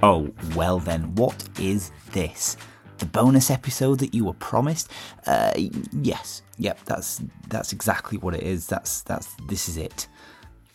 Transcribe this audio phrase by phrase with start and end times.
[0.00, 2.56] Oh, well then, what is this?
[2.98, 4.90] The bonus episode that you were promised?
[5.26, 5.52] Uh,
[5.92, 8.66] yes, yep, that's that's exactly what it is.
[8.66, 10.06] That's that's this is it.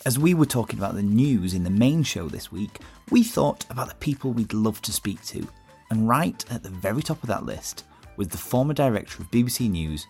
[0.06, 2.80] As we were talking about the news in the main show this week,
[3.12, 5.48] we thought about the people we'd love to speak to,
[5.90, 7.86] and right at the very top of that list
[8.18, 10.08] was the former director of BBC News,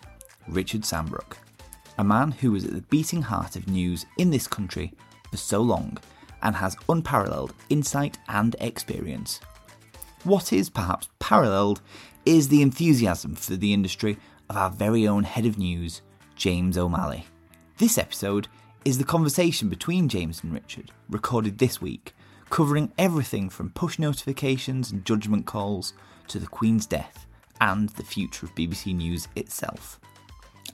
[0.48, 1.36] Richard Sambrook,
[1.98, 4.92] a man who was at the beating heart of news in this country
[5.30, 5.98] for so long
[6.42, 9.40] and has unparalleled insight and experience.
[10.24, 11.80] What is perhaps paralleled
[12.24, 14.16] is the enthusiasm for the industry
[14.48, 16.02] of our very own head of news,
[16.36, 17.26] James O'Malley.
[17.78, 18.48] This episode
[18.84, 22.14] is the conversation between James and Richard, recorded this week,
[22.50, 25.94] covering everything from push notifications and judgment calls
[26.28, 27.26] to the Queen's death
[27.60, 29.98] and the future of BBC News itself.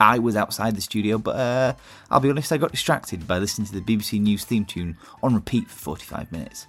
[0.01, 1.73] I was outside the studio, but uh,
[2.09, 5.35] I'll be honest, I got distracted by listening to the BBC News theme tune on
[5.35, 6.65] repeat for 45 minutes.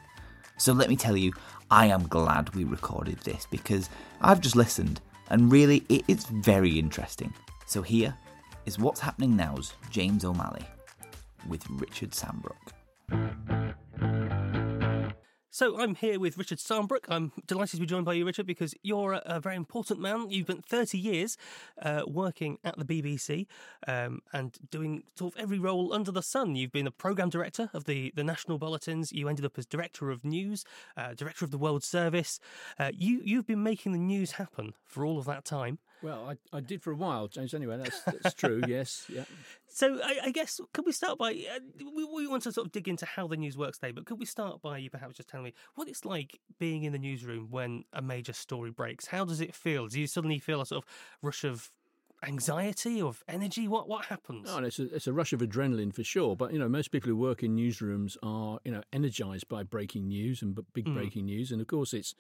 [0.59, 1.33] So let me tell you,
[1.71, 3.89] I am glad we recorded this because
[4.21, 7.33] I've just listened and really it is very interesting.
[7.65, 8.15] So here
[8.67, 10.67] is what's happening now's James O'Malley
[11.49, 12.82] with Richard Sambrook.
[15.55, 17.05] So I'm here with Richard Sambrook.
[17.11, 20.31] I'm delighted to be joined by you, Richard, because you're a, a very important man.
[20.31, 21.37] You've been 30 years
[21.83, 23.47] uh, working at the BBC
[23.87, 26.57] um, and doing sort of every role under the sun.
[26.57, 29.13] You've been a programme director of the, the national bulletins.
[29.13, 30.65] You ended up as director of news,
[30.97, 32.41] uh, director of the World Service.
[32.79, 35.79] Uh, you you've been making the news happen for all of that time.
[36.03, 37.55] Well, I, I did for a while, James.
[37.55, 38.61] Anyway, that's, that's true.
[38.69, 39.25] yes, yeah.
[39.69, 42.73] So I, I, guess could we start by uh, we, we, want to sort of
[42.73, 45.29] dig into how the news works today, but could we start by you perhaps just
[45.29, 49.07] telling me what it's like being in the newsroom when a major story breaks?
[49.07, 49.87] How does it feel?
[49.87, 50.91] Do you suddenly feel a sort of
[51.23, 51.71] rush of
[52.25, 53.69] anxiety of energy?
[53.69, 54.49] What what happens?
[54.51, 56.37] Oh, it's a, it's a rush of adrenaline for sure.
[56.37, 60.09] But you know, most people who work in newsrooms are you know energized by breaking
[60.09, 60.95] news and big mm.
[60.95, 62.15] breaking news, and of course it's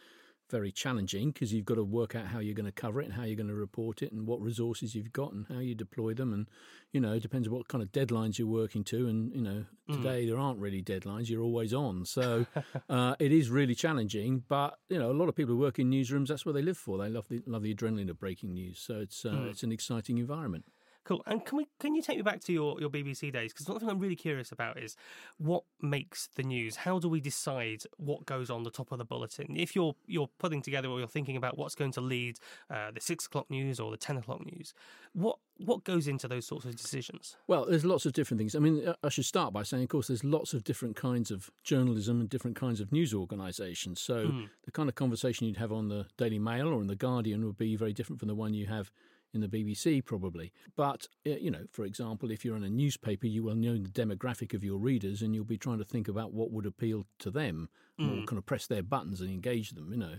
[0.52, 3.14] very challenging because you've got to work out how you're going to cover it and
[3.14, 6.12] how you're going to report it and what resources you've got and how you deploy
[6.12, 6.46] them and
[6.92, 9.64] you know it depends on what kind of deadlines you're working to and you know
[9.90, 9.96] mm.
[9.96, 10.28] today mm.
[10.28, 12.44] there aren't really deadlines you're always on so
[12.90, 15.90] uh, it is really challenging but you know a lot of people who work in
[15.90, 18.78] newsrooms that's what they live for they love the love the adrenaline of breaking news
[18.78, 19.50] so it's uh, mm.
[19.50, 20.66] it's an exciting environment
[21.04, 21.22] Cool.
[21.26, 23.52] And can we can you take me back to your, your BBC days?
[23.52, 24.96] Because one thing I'm really curious about is
[25.36, 26.76] what makes the news.
[26.76, 29.56] How do we decide what goes on the top of the bulletin?
[29.56, 32.38] If you're you're putting together or you're thinking about what's going to lead
[32.70, 34.74] uh, the six o'clock news or the ten o'clock news,
[35.12, 37.36] what what goes into those sorts of decisions?
[37.48, 38.54] Well, there's lots of different things.
[38.54, 41.50] I mean, I should start by saying, of course, there's lots of different kinds of
[41.64, 44.00] journalism and different kinds of news organisations.
[44.00, 44.48] So mm.
[44.64, 47.58] the kind of conversation you'd have on the Daily Mail or in the Guardian would
[47.58, 48.90] be very different from the one you have
[49.34, 50.52] in the BBC, probably.
[50.76, 53.88] But, uh, you know, for example, if you're in a newspaper, you will know the
[53.88, 57.30] demographic of your readers and you'll be trying to think about what would appeal to
[57.30, 57.68] them
[58.00, 58.22] mm.
[58.22, 60.16] or kind of press their buttons and engage them, you know.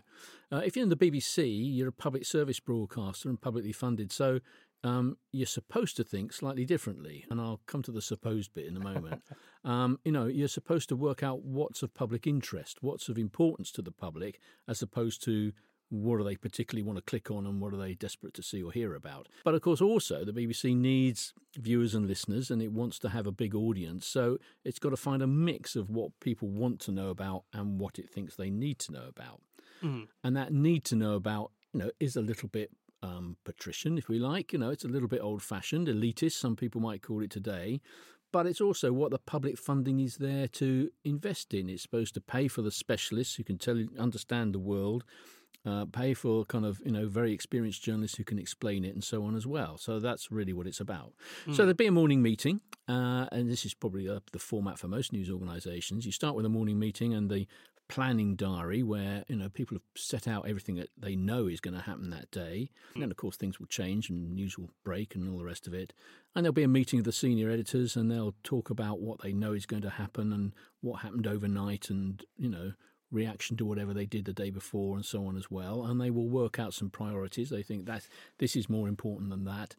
[0.51, 4.11] Uh, if you're in the BBC, you're a public service broadcaster and publicly funded.
[4.11, 4.39] So
[4.83, 7.25] um, you're supposed to think slightly differently.
[7.29, 9.21] And I'll come to the supposed bit in a moment.
[9.63, 13.71] um, you know, you're supposed to work out what's of public interest, what's of importance
[13.73, 15.53] to the public, as opposed to
[15.93, 18.63] what do they particularly want to click on and what are they desperate to see
[18.63, 19.27] or hear about.
[19.43, 23.27] But of course, also, the BBC needs viewers and listeners and it wants to have
[23.27, 24.07] a big audience.
[24.07, 27.79] So it's got to find a mix of what people want to know about and
[27.79, 29.41] what it thinks they need to know about.
[29.83, 30.07] Mm.
[30.23, 32.71] And that need to know about, you know, is a little bit
[33.03, 34.51] um, patrician, if we like.
[34.51, 37.81] You know, it's a little bit old fashioned, elitist, some people might call it today
[38.33, 41.69] but it's also what the public funding is there to invest in.
[41.69, 45.03] It's supposed to pay for the specialists who can tell you, understand the world
[45.65, 49.03] uh, pay for kind of you know very experienced journalists who can explain it and
[49.03, 49.77] so on as well.
[49.77, 51.13] So that's really what it's about.
[51.45, 51.55] Mm.
[51.55, 54.87] So there'd be a morning meeting, uh, and this is probably uh, the format for
[54.87, 56.05] most news organisations.
[56.05, 57.47] You start with a morning meeting and the
[57.89, 61.73] planning diary where you know people have set out everything that they know is going
[61.73, 65.15] to happen that day and then of course things will change and news will break
[65.15, 65.91] and all the rest of it
[66.33, 69.33] and there'll be a meeting of the senior editors and they'll talk about what they
[69.33, 72.71] know is going to happen and what happened overnight and you know
[73.13, 75.85] reaction to whatever they did the day before and so on as well.
[75.85, 77.49] And they will work out some priorities.
[77.49, 78.07] They think that
[78.39, 79.75] this is more important than that.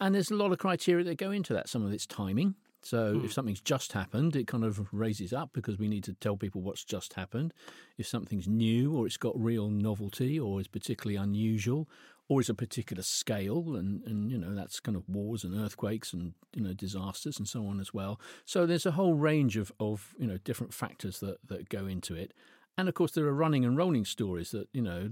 [0.00, 1.68] And there's a lot of criteria that go into that.
[1.68, 2.54] Some of it's timing.
[2.82, 3.24] So mm.
[3.24, 6.60] if something's just happened, it kind of raises up because we need to tell people
[6.60, 7.52] what's just happened.
[7.98, 11.88] If something's new or it's got real novelty or is particularly unusual
[12.28, 16.12] or is a particular scale and, and you know that's kind of wars and earthquakes
[16.12, 18.20] and you know disasters and so on as well.
[18.44, 22.14] So there's a whole range of, of you know different factors that, that go into
[22.14, 22.32] it
[22.78, 25.08] And of course, there are running and rolling stories that you know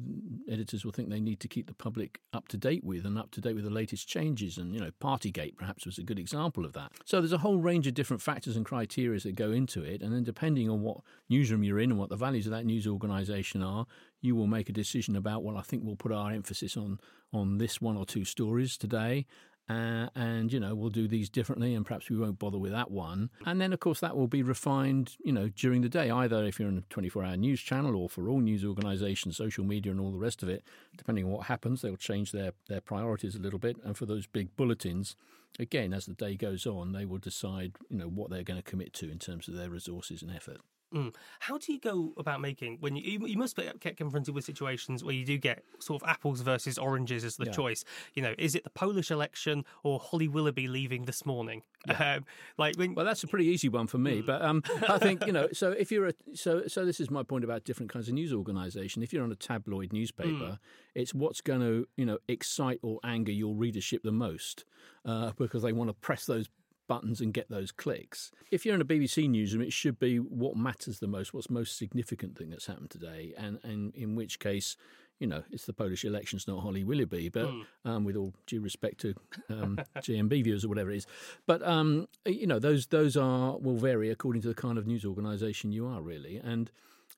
[0.51, 3.31] editors will think they need to keep the public up to date with and up
[3.33, 4.59] to date with the latest changes.
[4.59, 6.93] And you know, Partygate perhaps was a good example of that.
[7.05, 10.13] So there's a whole range of different factors and criteria that go into it, and
[10.13, 10.99] then depending on what
[11.31, 13.87] newsroom you're in and what the values of that news organisation are,
[14.21, 15.43] you will make a decision about.
[15.43, 16.99] Well, I think we'll put our emphasis on
[17.33, 19.27] on this one or two stories today,
[19.69, 22.91] uh, and you know we'll do these differently and perhaps we won't bother with that
[22.91, 23.31] one.
[23.47, 26.59] And then of course that will be refined you know during the day either if
[26.59, 30.01] you're in a 24 hour news channel or for all news organizations social media and
[30.01, 30.65] all the rest of it
[30.97, 33.77] depending on what happens they'll change their their priorities a little bit.
[33.85, 35.17] And for those big bulletins
[35.59, 38.71] again as the day goes on they will decide you know what they're going to
[38.71, 40.59] commit to in terms of their resources and effort
[40.95, 41.15] Mm.
[41.41, 45.15] How do you go about making when you you must get confronted with situations where
[45.15, 47.53] you do get sort of apples versus oranges as the yeah.
[47.53, 47.85] choice?
[48.15, 51.63] You know, is it the Polish election or Holly Willoughby leaving this morning?
[51.87, 51.95] Yeah.
[52.15, 52.27] Um,
[52.59, 54.21] like when, well, that's a pretty easy one for me.
[54.21, 54.27] Mm.
[54.27, 55.49] But um, I think you know.
[55.55, 58.33] So if you're a so so this is my point about different kinds of news
[58.33, 59.03] organisation.
[59.03, 60.59] If you're on a tabloid newspaper, mm.
[60.95, 64.65] it's what's going to you know excite or anger your readership the most
[65.05, 66.49] uh, because they want to press those
[66.87, 68.31] buttons and get those clicks.
[68.51, 71.79] If you're in a BBC newsroom, it should be what matters the most, what's most
[71.79, 74.77] significant thing that's happened today, and, and in which case,
[75.21, 77.65] you know, it's the Polish elections, not Holly Willoughby, but mm.
[77.85, 79.15] um, with all due respect to
[79.49, 81.07] um, GMB viewers or whatever it is.
[81.47, 85.05] But, um, you know, those those are will vary according to the kind of news
[85.05, 86.37] organisation you are, really.
[86.37, 86.71] And,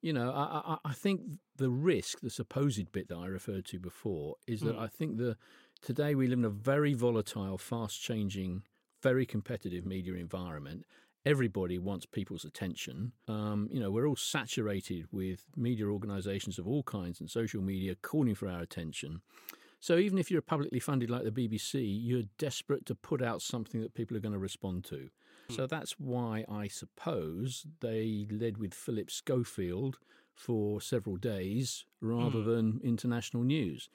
[0.03, 1.23] you know, I, I, I, think
[1.57, 4.81] the risk, the supposed bit that I referred to before, is that mm.
[4.81, 5.37] I think the
[5.81, 8.63] today we live in a very volatile, fast changing
[9.07, 10.85] very competitive media environment.
[11.25, 13.13] Everybody wants people's attention.
[13.29, 17.95] Um, you know, we're all saturated with media organisations of all kinds and social media
[18.03, 19.21] calling for our attention.
[19.79, 21.73] So even if you're publicly funded like the BBC,
[22.03, 25.09] you're desperate to put out something that people are going to respond to.
[25.51, 25.69] So hmm.
[25.69, 29.99] that's why I suppose they led with Philip Schofield
[30.35, 32.45] for several days rather mm.
[32.45, 33.89] than international news.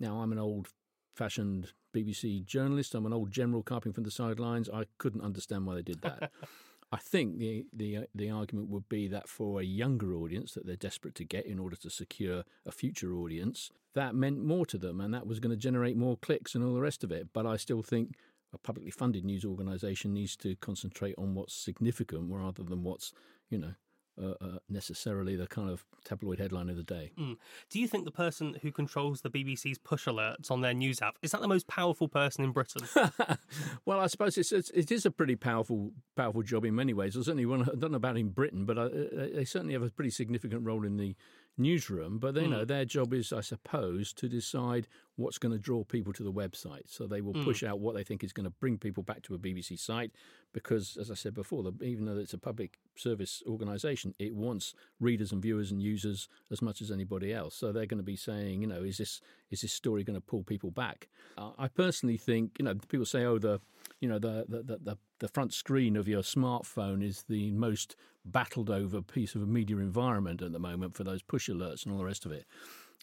[0.00, 0.68] Now, I'm an old
[1.14, 2.94] fashioned BBC journalist.
[2.94, 4.68] I'm an old general carping from the sidelines.
[4.68, 6.30] I couldn't understand why they did that.
[6.92, 10.66] I think the the uh, the argument would be that for a younger audience that
[10.66, 14.78] they're desperate to get in order to secure a future audience, that meant more to
[14.78, 17.28] them, and that was going to generate more clicks and all the rest of it.
[17.32, 18.14] But I still think
[18.52, 23.12] a publicly funded news organisation needs to concentrate on what's significant rather than what's
[23.50, 23.74] you know
[24.20, 27.10] uh, uh, necessarily the kind of tabloid headline of the day.
[27.18, 27.36] Mm.
[27.70, 31.16] Do you think the person who controls the BBC's push alerts on their news app
[31.22, 32.86] is that the most powerful person in Britain?
[33.84, 37.16] well, I suppose it's, it's it is a pretty powerful powerful job in many ways.
[37.16, 40.10] I certainly I don't know about in Britain, but I, they certainly have a pretty
[40.10, 41.16] significant role in the
[41.56, 42.18] newsroom.
[42.18, 42.50] But they mm.
[42.50, 46.32] know their job is, I suppose, to decide what's going to draw people to the
[46.32, 46.84] website.
[46.86, 47.44] So they will mm.
[47.44, 50.10] push out what they think is going to bring people back to a BBC site
[50.52, 54.74] because, as I said before, the, even though it's a public service organisation, it wants
[55.00, 57.54] readers and viewers and users as much as anybody else.
[57.54, 59.20] So they're going to be saying, you know, is this
[59.50, 61.08] is this story going to pull people back?
[61.38, 63.60] Uh, I personally think, you know, people say, oh, the
[64.04, 67.96] you know the, the the the front screen of your smartphone is the most
[68.26, 71.92] battled over piece of a media environment at the moment for those push alerts and
[71.92, 72.44] all the rest of it.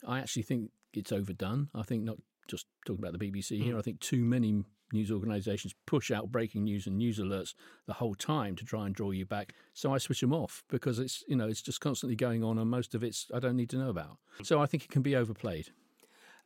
[0.07, 1.69] I actually think it's overdone.
[1.73, 2.17] I think not
[2.47, 3.73] just talking about the BBC here.
[3.73, 3.79] Mm.
[3.79, 4.63] I think too many
[4.93, 7.55] news organisations push out breaking news and news alerts
[7.87, 9.55] the whole time to try and draw you back.
[9.73, 12.69] So I switch them off because it's you know it's just constantly going on, and
[12.69, 14.19] most of it's I don't need to know about.
[14.43, 15.69] So I think it can be overplayed.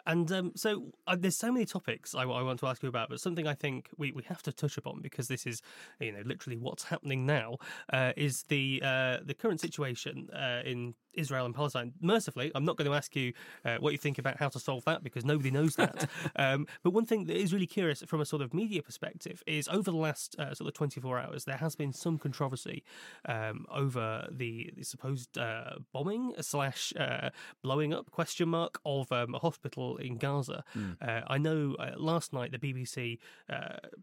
[0.05, 3.09] And um, so uh, there's so many topics I, I, want to ask you about,
[3.09, 5.61] but something I think we, we have to touch upon because this is,
[5.99, 7.57] you know, literally what's happening now
[7.91, 11.93] uh, is the uh, the current situation uh, in Israel and Palestine.
[12.01, 13.33] Mercifully, I'm not going to ask you
[13.63, 16.09] uh, what you think about how to solve that because nobody knows that.
[16.35, 19.67] um, but one thing that is really curious from a sort of media perspective is
[19.67, 22.83] over the last uh, sort of 24 hours, there has been some controversy
[23.27, 27.29] um, over the, the supposed uh, bombing slash uh,
[27.63, 30.63] blowing up question mark of um, a hospital in Gaza.
[30.75, 31.23] Mm.
[31.27, 33.19] I know uh, last night the BBC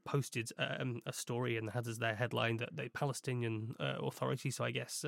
[0.04, 4.70] posted um, a story and had as their headline that the Palestinian authorities, so I
[4.70, 5.04] guess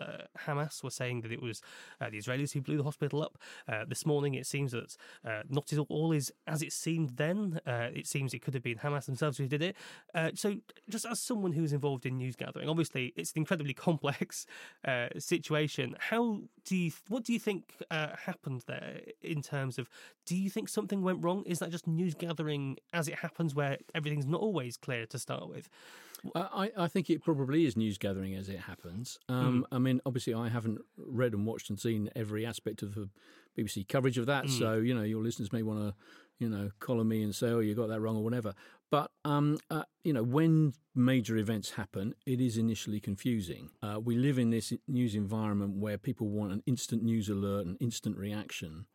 [0.47, 1.61] Hamas, were saying that it was
[2.01, 3.39] uh, the Israelis who blew the hospital up.
[3.69, 7.61] Uh, this morning, it seems that uh, not all is as it seemed then.
[7.67, 9.77] Uh, it seems it could have been Hamas themselves who did it.
[10.15, 10.57] Uh, so,
[10.89, 14.47] just as someone who's involved in news gathering, obviously it's an incredibly complex
[14.87, 15.97] uh, situation.
[15.99, 16.93] How do you?
[17.09, 19.89] What do you think happened there in terms of?
[20.27, 21.45] Do you think something went wrong?
[21.47, 25.49] Is that just news gathering as it happens, where everything's not always clear to start
[25.49, 25.69] with?
[26.35, 29.19] I, I think it probably is news gathering as it happens.
[29.29, 29.77] Um, mm.
[29.77, 33.11] I mean, obviously, I haven't read and watched and seen every aspect of the
[33.59, 34.47] BBC coverage of that.
[34.47, 34.59] Mm.
[34.59, 35.95] So, you know, your listeners may want to,
[36.39, 38.55] you know, collar me and say, oh, you got that wrong or whatever.
[38.91, 43.71] But um, uh, you know, when major events happen, it is initially confusing.
[43.83, 47.77] Uh, we live in this news environment where people want an instant news alert, an
[47.81, 48.87] instant reaction.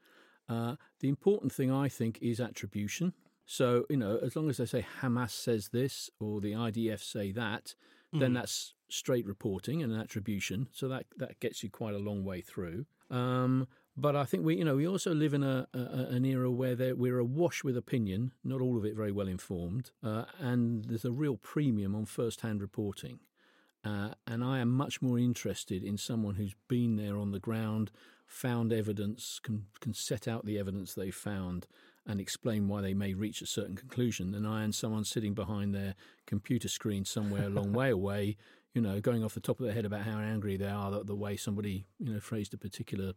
[0.50, 3.14] Uh, the important thing, I think, is attribution.
[3.46, 7.32] So you know, as long as they say Hamas says this or the IDF say
[7.32, 7.76] that,
[8.14, 8.20] mm.
[8.20, 10.68] then that's straight reporting and an attribution.
[10.72, 12.86] So that that gets you quite a long way through.
[13.10, 16.50] Um, but I think we, you know, we also live in a, a an era
[16.50, 21.06] where we're awash with opinion, not all of it very well informed, uh, and there's
[21.06, 23.20] a real premium on first-hand reporting.
[23.84, 27.92] Uh, and I am much more interested in someone who's been there on the ground,
[28.30, 31.68] found evidence, can can set out the evidence they found,
[32.06, 35.74] and explain why they may reach a certain conclusion, than I and someone sitting behind
[35.74, 35.96] their
[36.26, 38.38] computer screen somewhere a long way away,
[38.74, 41.08] you know, going off the top of their head about how angry they are that
[41.08, 43.14] the way somebody, you know, phrased a particular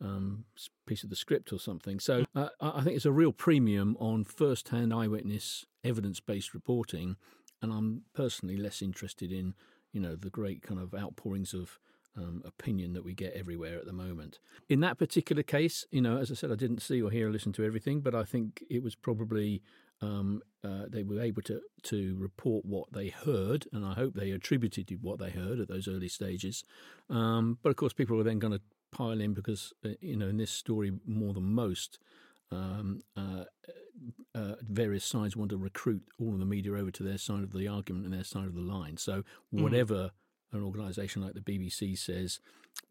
[0.00, 0.44] um,
[0.86, 2.00] piece of the script or something.
[2.00, 7.16] So uh, I think it's a real premium on first-hand eyewitness evidence-based reporting,
[7.60, 9.54] and I'm personally less interested in
[9.92, 11.78] you know the great kind of outpourings of
[12.16, 14.38] um, opinion that we get everywhere at the moment.
[14.68, 17.32] In that particular case, you know, as I said, I didn't see or hear or
[17.32, 19.62] listen to everything, but I think it was probably
[20.00, 24.30] um, uh, they were able to to report what they heard, and I hope they
[24.30, 26.64] attributed what they heard at those early stages.
[27.10, 28.60] Um, but of course, people were then going to
[28.92, 31.98] pile in because uh, you know in this story more than most.
[32.52, 33.44] Um, uh,
[34.34, 37.52] uh, various sides want to recruit all of the media over to their side of
[37.52, 38.96] the argument and their side of the line.
[38.96, 39.22] So
[39.54, 39.62] mm.
[39.62, 40.10] whatever mm.
[40.54, 42.40] An organisation like the BBC says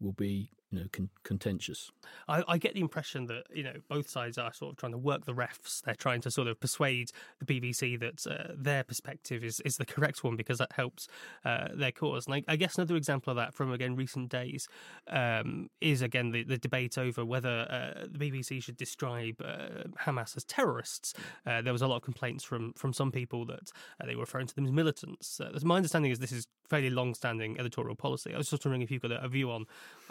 [0.00, 1.90] will be you know con- contentious.
[2.28, 4.98] I, I, get the impression that you know both sides are sort of trying to
[4.98, 5.82] work the refs.
[5.82, 9.86] They're trying to sort of persuade the BBC that uh, their perspective is, is the
[9.86, 11.06] correct one because that helps
[11.44, 12.26] uh, their cause.
[12.26, 14.66] And I, I, guess another example of that from again recent days
[15.08, 20.36] um, is again the, the debate over whether uh, the BBC should describe uh, Hamas
[20.36, 21.14] as terrorists.
[21.46, 24.22] Uh, there was a lot of complaints from from some people that uh, they were
[24.22, 25.40] referring to them as militants.
[25.62, 28.34] my understanding is this is fairly long-standing editorial policy.
[28.34, 29.66] I was just wondering if you've got a, a view on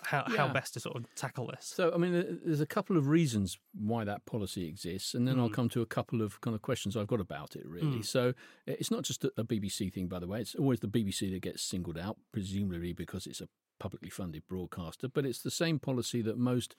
[0.05, 0.37] how, yeah.
[0.37, 1.71] how best to sort of tackle this.
[1.75, 5.41] So, I mean, there's a couple of reasons why that policy exists, and then mm.
[5.41, 7.99] I'll come to a couple of kind of questions I've got about it, really.
[7.99, 8.05] Mm.
[8.05, 8.33] So,
[8.65, 10.41] it's not just a, a BBC thing, by the way.
[10.41, 13.47] It's always the BBC that gets singled out, presumably because it's a
[13.79, 16.75] publicly funded broadcaster, but it's the same policy that most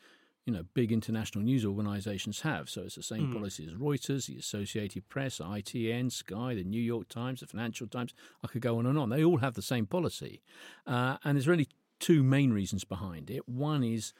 [0.46, 2.68] you know, big international news organizations have.
[2.68, 3.32] So it's the same mm.
[3.32, 8.12] policy as Reuters, the Associated Press, ITN, Sky, the New York Times, the Financial Times.
[8.42, 9.08] I could go on and on.
[9.08, 10.42] They all have the same policy.
[10.86, 11.68] Uh, and there's really
[12.00, 13.48] two main reasons behind it.
[13.48, 14.12] One is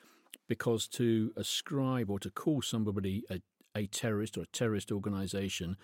[0.48, 3.40] because to ascribe or to call somebody a,
[3.74, 5.76] a terrorist or a terrorist organization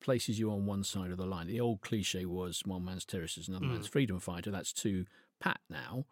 [0.00, 1.46] places you on one side of the line.
[1.46, 3.72] The old cliche was one man's terrorist is another mm.
[3.72, 4.50] man's freedom fighter.
[4.50, 5.04] That's too
[5.40, 6.06] pat now.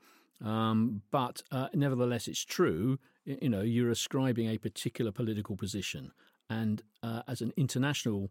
[0.45, 2.99] Um, but uh, nevertheless, it's true.
[3.25, 6.13] You know, you're ascribing a particular political position,
[6.49, 8.31] and uh, as an international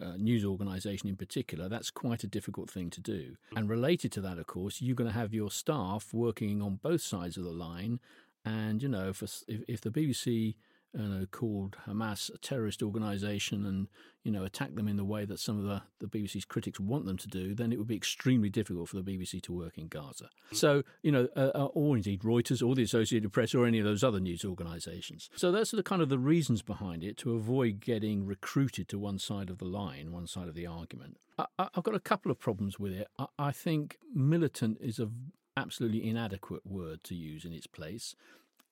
[0.00, 3.36] uh, news organisation in particular, that's quite a difficult thing to do.
[3.54, 7.02] And related to that, of course, you're going to have your staff working on both
[7.02, 8.00] sides of the line.
[8.44, 10.54] And you know, if, if, if the BBC
[10.96, 13.88] you know, called Hamas a terrorist organisation and
[14.22, 17.04] you know attack them in the way that some of the, the BBC's critics want
[17.04, 19.88] them to do, then it would be extremely difficult for the BBC to work in
[19.88, 20.30] Gaza.
[20.52, 23.84] So you know, uh, uh, or indeed Reuters or the Associated Press or any of
[23.84, 25.28] those other news organisations.
[25.36, 29.18] So that's the kind of the reasons behind it to avoid getting recruited to one
[29.18, 31.18] side of the line, one side of the argument.
[31.38, 33.08] I, have got a couple of problems with it.
[33.18, 35.10] I, I think militant is a
[35.58, 38.14] absolutely inadequate word to use in its place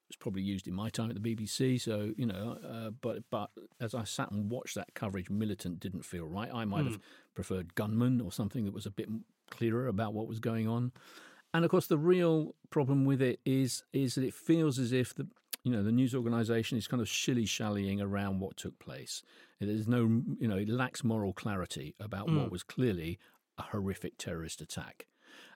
[0.09, 1.81] was probably used in my time at the BBC.
[1.81, 6.05] So you know, uh, but but as I sat and watched that coverage, militant didn't
[6.05, 6.51] feel right.
[6.53, 6.93] I might mm.
[6.93, 7.01] have
[7.35, 9.09] preferred gunman or something that was a bit
[9.51, 10.93] clearer about what was going on.
[11.53, 15.15] And of course, the real problem with it is is that it feels as if
[15.15, 15.27] the
[15.63, 19.23] you know the news organisation is kind of shilly shallying around what took place.
[19.61, 22.39] There's no you know it lacks moral clarity about mm.
[22.39, 23.19] what was clearly
[23.57, 25.07] a horrific terrorist attack.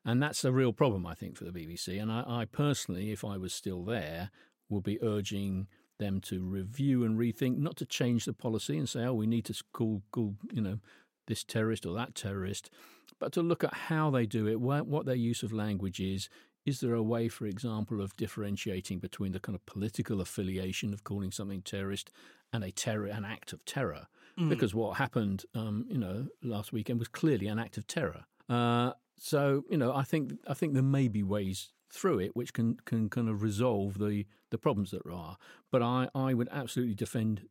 [0.04, 2.00] And that's a real problem, I think, for the BBC.
[2.00, 4.30] And I, I personally, if I was still there,
[4.68, 5.66] would be urging
[5.98, 9.44] them to review and rethink, not to change the policy and say, oh, we need
[9.46, 10.78] to call, call you know,
[11.26, 12.70] this terrorist or that terrorist,
[13.18, 16.28] but to look at how they do it, what, what their use of language is.
[16.64, 21.02] Is there a way, for example, of differentiating between the kind of political affiliation of
[21.02, 22.10] calling something terrorist
[22.52, 24.06] and a terror, an act of terror?
[24.38, 24.50] Mm.
[24.50, 28.24] Because what happened, um, you know, last weekend was clearly an act of terror.
[28.50, 32.52] Uh, so you know, I think I think there may be ways through it which
[32.52, 35.36] can can kind of resolve the the problems that are.
[35.70, 37.48] But I I would absolutely defend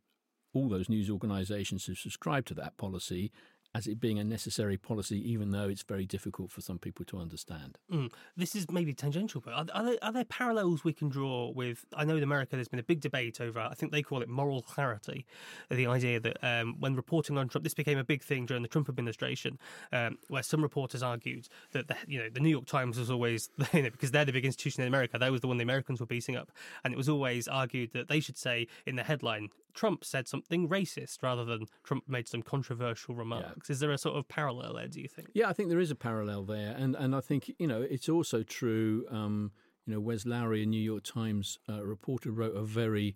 [0.54, 3.32] all those news organisations who subscribe to that policy
[3.78, 7.20] as it being a necessary policy, even though it's very difficult for some people to
[7.20, 7.78] understand.
[7.92, 8.12] Mm.
[8.36, 11.86] This is maybe tangential, but are, are, there, are there parallels we can draw with?
[11.96, 14.30] I know in America there's been a big debate over, I think they call it
[14.30, 15.28] moral clarity,
[15.70, 18.70] the idea that um, when reporting on Trump, this became a big thing during the
[18.70, 19.60] Trump administration,
[19.94, 23.52] um, where some reporters argued that the, you know the New York Times was always
[23.74, 26.00] you know, because they're the big institution in America, that was the one the Americans
[26.00, 26.52] were beating up,
[26.84, 30.68] and it was always argued that they should say in the headline Trump said something
[30.68, 33.70] racist rather than Trump made some controversial remarks.
[33.70, 33.74] Yeah.
[33.74, 34.88] Is there a sort of parallel there?
[34.88, 35.30] Do you think?
[35.34, 38.10] Yeah, I think there is a parallel there, and and I think you know it's
[38.10, 39.06] also true.
[39.10, 39.52] Um,
[39.86, 43.16] you know, Wes Lowery, a New York Times uh, reporter, wrote a very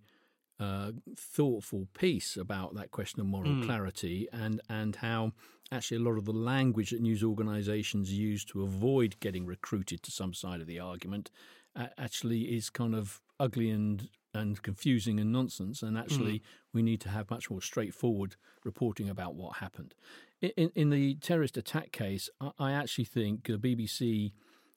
[0.59, 3.65] uh, thoughtful piece about that question of moral mm.
[3.65, 5.31] clarity and and how
[5.71, 10.11] actually a lot of the language that news organisations use to avoid getting recruited to
[10.11, 11.31] some side of the argument
[11.75, 15.81] uh, actually is kind of ugly and and confusing and nonsense.
[15.81, 16.41] And actually, mm.
[16.73, 19.93] we need to have much more straightforward reporting about what happened.
[20.41, 24.31] In, in the terrorist attack case, I, I actually think the BBC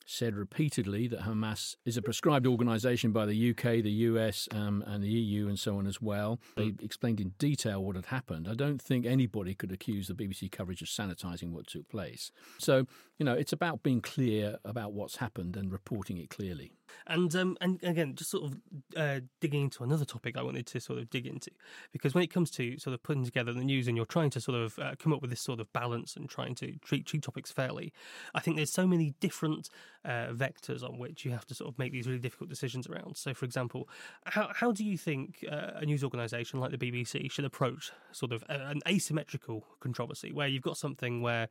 [0.05, 5.03] said repeatedly that Hamas is a proscribed organisation by the UK, the US, um, and
[5.03, 6.39] the EU, and so on as well.
[6.57, 6.83] They mm.
[6.83, 8.49] explained in detail what had happened.
[8.49, 12.31] I don't think anybody could accuse the BBC coverage of sanitising what took place.
[12.59, 12.87] So,
[13.19, 16.73] you know, it's about being clear about what's happened and reporting it clearly.
[17.07, 18.57] And um, and again, just sort of
[18.97, 21.51] uh, digging into another topic I wanted to sort of dig into,
[21.93, 24.41] because when it comes to sort of putting together the news and you're trying to
[24.41, 27.23] sort of uh, come up with this sort of balance and trying to treat treat
[27.23, 27.93] topics fairly,
[28.35, 29.69] I think there's so many different
[30.05, 33.17] uh, vectors on which you have to sort of make these really difficult decisions around.
[33.17, 33.89] So, for example,
[34.25, 38.33] how how do you think uh, a news organisation like the BBC should approach sort
[38.33, 41.49] of an asymmetrical controversy where you've got something where,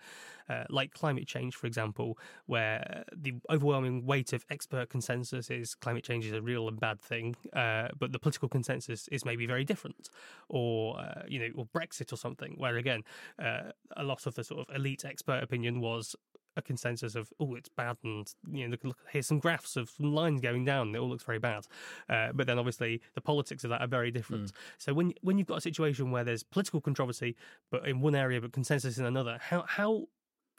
[0.50, 6.04] uh, like climate change, for example, where the overwhelming weight of expert consensus is climate
[6.04, 9.64] change is a real and bad thing, uh, but the political consensus is maybe very
[9.64, 10.10] different,
[10.50, 13.04] or uh, you know, or Brexit or something, where again,
[13.40, 16.16] uh, a lot of the sort of elite expert opinion was
[16.56, 19.90] a consensus of oh it's bad and you know look, look here's some graphs of
[19.90, 21.66] some lines going down it all looks very bad
[22.10, 24.56] uh, but then obviously the politics of that are very different mm.
[24.78, 27.36] so when when you've got a situation where there's political controversy
[27.72, 30.08] but in one area but consensus in another how how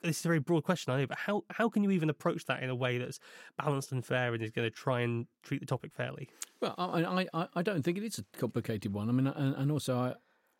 [0.03, 2.45] this is a very broad question, I know, but how, how can you even approach
[2.45, 3.19] that in a way that's
[3.57, 6.29] balanced and fair and is going to try and treat the topic fairly?
[6.61, 9.09] Well, I, I, I don't think it is a complicated one.
[9.09, 10.13] I mean, and, and also I,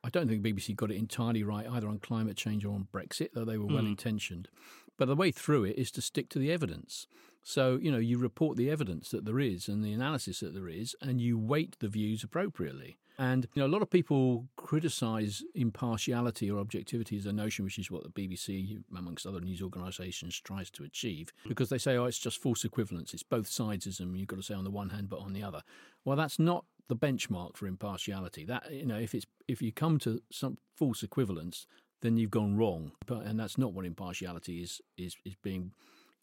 [0.05, 3.29] I don't think BBC got it entirely right either on climate change or on Brexit,
[3.33, 4.49] though they were well intentioned.
[4.53, 4.91] Mm.
[4.97, 7.07] But the way through it is to stick to the evidence.
[7.43, 10.69] So, you know, you report the evidence that there is and the analysis that there
[10.69, 12.97] is, and you weight the views appropriately.
[13.17, 17.79] And you know, a lot of people criticise impartiality or objectivity as a notion, which
[17.79, 22.05] is what the BBC, amongst other news organisations, tries to achieve, because they say, "Oh,
[22.05, 23.13] it's just false equivalence.
[23.13, 24.17] It's both sidesism.
[24.17, 25.63] You've got to say on the one hand, but on the other."
[26.03, 28.45] Well, that's not the benchmark for impartiality.
[28.45, 31.67] That you know, if it's if you come to some false equivalence,
[32.01, 32.91] then you've gone wrong.
[33.05, 35.71] But and that's not what impartiality is is is being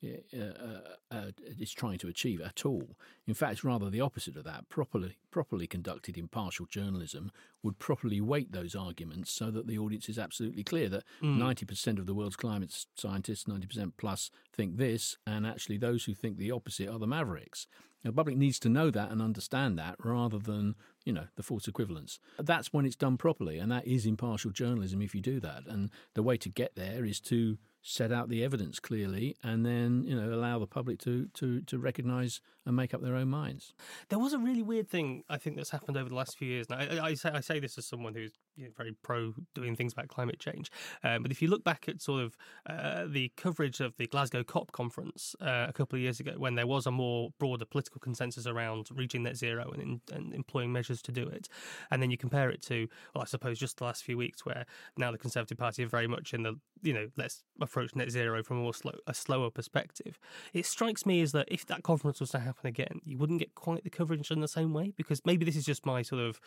[0.05, 2.97] uh, uh, uh, is trying to achieve at all.
[3.27, 4.69] In fact, rather the opposite of that.
[4.69, 7.31] Properly, properly conducted impartial journalism
[7.63, 11.39] would properly weight those arguments so that the audience is absolutely clear that mm.
[11.39, 16.37] 90% of the world's climate scientists, 90% plus, think this, and actually those who think
[16.37, 17.69] the opposite are the mavericks.
[18.03, 21.69] The public needs to know that and understand that rather than, you know, the false
[21.69, 22.19] equivalence.
[22.39, 25.63] That's when it's done properly, and that is impartial journalism if you do that.
[25.69, 30.05] And the way to get there is to set out the evidence clearly, and then
[30.05, 33.75] you know allow the public to to to recognise and make up their own minds.
[34.09, 36.71] There was a really weird thing I think that's happened over the last few years.
[36.71, 39.77] Now I, I say I say this as someone who's you know, very pro doing
[39.77, 40.71] things about climate change,
[41.05, 42.37] um, but if you look back at sort of
[42.69, 46.55] uh, the coverage of the Glasgow COP conference uh, a couple of years ago, when
[46.55, 50.73] there was a more broader political consensus around reaching net zero and, in, and employing
[50.73, 51.49] measures to do it,
[51.91, 54.67] and then you compare it to well, I suppose just the last few weeks where
[54.97, 58.43] now the Conservative Party are very much in the you know let's approach net zero
[58.43, 60.19] from a more slow, a slower perspective.
[60.53, 63.55] It strikes me as that if that conference was to happen again, you wouldn't get
[63.55, 66.41] quite the coverage in the same way because maybe this is just my sort of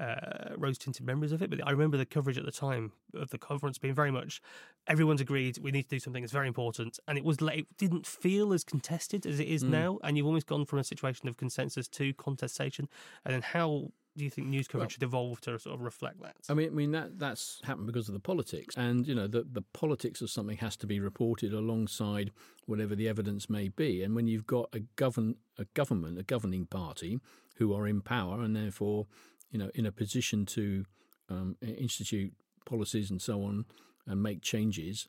[0.00, 1.50] uh, rose tinted memories of it.
[1.52, 4.40] But I remember the coverage at the time of the conference being very much
[4.86, 8.06] everyone's agreed we need to do something that's very important, and it was it didn't
[8.06, 9.68] feel as contested as it is mm.
[9.68, 12.88] now, and you've almost gone from a situation of consensus to contestation,
[13.26, 16.22] and then how do you think news coverage well, should evolve to sort of reflect
[16.22, 16.36] that?
[16.48, 19.42] I mean, I mean that that's happened because of the politics, and you know the
[19.42, 22.32] the politics of something has to be reported alongside
[22.64, 24.02] whatever the evidence may be.
[24.02, 27.18] And when you've got a govern a government, a governing party
[27.56, 29.06] who are in power and therefore
[29.50, 30.86] you know in a position to
[31.32, 32.32] um, institute
[32.64, 33.64] policies and so on
[34.06, 35.08] and make changes,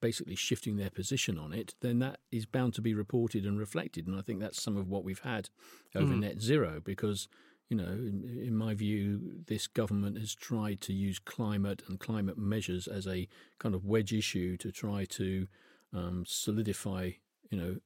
[0.00, 4.06] basically shifting their position on it, then that is bound to be reported and reflected.
[4.06, 5.48] And I think that's some of what we've had
[5.94, 6.20] over mm.
[6.20, 7.28] net zero because
[7.68, 12.38] you know, in, in, my view, this government has tried to use climate and climate
[12.38, 13.26] measures as a
[13.58, 15.48] kind of wedge issue to try to
[15.92, 17.10] um, solidify,
[17.50, 17.76] you know,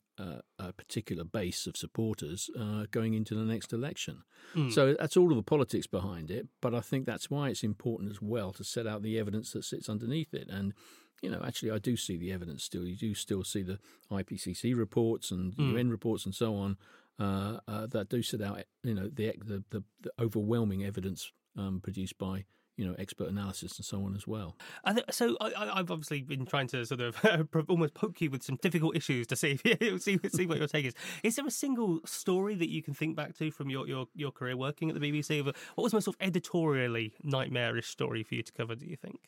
[0.59, 4.23] a particular base of supporters uh, going into the next election.
[4.55, 4.73] Mm.
[4.73, 6.49] So that's all of the politics behind it.
[6.61, 9.65] But I think that's why it's important as well to set out the evidence that
[9.65, 10.49] sits underneath it.
[10.49, 10.75] And
[11.23, 12.85] you know, actually, I do see the evidence still.
[12.85, 13.79] You do still see the
[14.11, 15.73] IPCC reports and mm.
[15.73, 16.77] UN reports and so on
[17.19, 21.81] uh, uh, that do set out, you know, the the, the, the overwhelming evidence um,
[21.83, 22.45] produced by
[22.77, 24.57] you know expert analysis and so on as well.
[24.87, 27.17] Th- so I, have obviously been trying to sort of
[27.69, 30.87] almost poke you with some difficult issues to see if, see see what your take
[30.87, 30.95] is.
[31.23, 34.31] Is there a single story that you can think back to from your your, your
[34.31, 35.45] career working at the BBC?
[35.45, 38.75] What was the most sort of editorially nightmarish story for you to cover?
[38.75, 39.21] Do you think?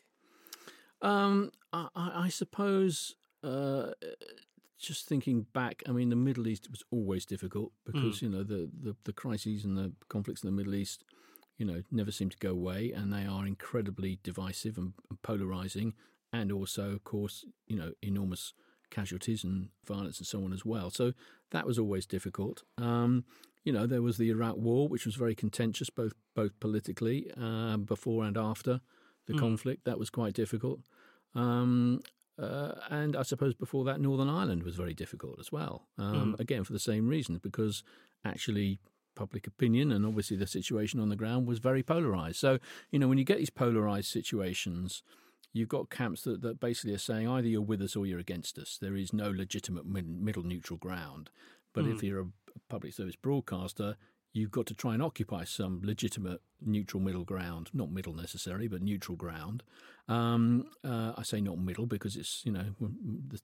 [1.01, 3.17] Um, I, I suppose.
[3.45, 3.91] Uh,
[4.83, 8.23] just thinking back, I mean, the Middle East was always difficult because mm.
[8.23, 11.05] you know the, the, the crises and the conflicts in the Middle East,
[11.59, 15.95] you know, never seem to go away, and they are incredibly divisive and, and polarizing,
[16.33, 18.55] and also, of course, you know, enormous
[18.91, 20.91] casualties and violence and so on as well.
[20.91, 21.13] So
[21.51, 22.63] that was always difficult.
[22.79, 23.25] Um,
[23.65, 27.85] you know, there was the Iraq War, which was very contentious, both both politically um,
[27.85, 28.81] before and after
[29.27, 29.39] the mm.
[29.39, 29.85] conflict.
[29.85, 30.81] That was quite difficult.
[31.35, 32.01] Um,
[32.39, 35.89] uh, and I suppose before that, Northern Ireland was very difficult as well.
[35.99, 36.41] Um, mm.
[36.41, 37.85] Again, for the same reasons, because
[38.25, 38.81] actually
[39.15, 42.37] public opinion and obviously the situation on the ground was very polarized.
[42.37, 42.59] So,
[42.91, 45.03] you know, when you get these polarized situations,
[45.53, 48.59] you've got camps that, that basically are saying either you're with us or you're against
[48.59, 48.79] us.
[48.81, 51.31] There is no legitimate middle neutral ground.
[51.73, 51.95] But mm.
[51.95, 52.27] if you're a
[52.69, 53.97] public service broadcaster,
[54.33, 58.83] you've got to try and occupy some legitimate neutral middle ground, not middle necessarily, but
[58.83, 59.63] neutral ground.
[60.09, 62.75] Um, uh, I say not middle because it's you know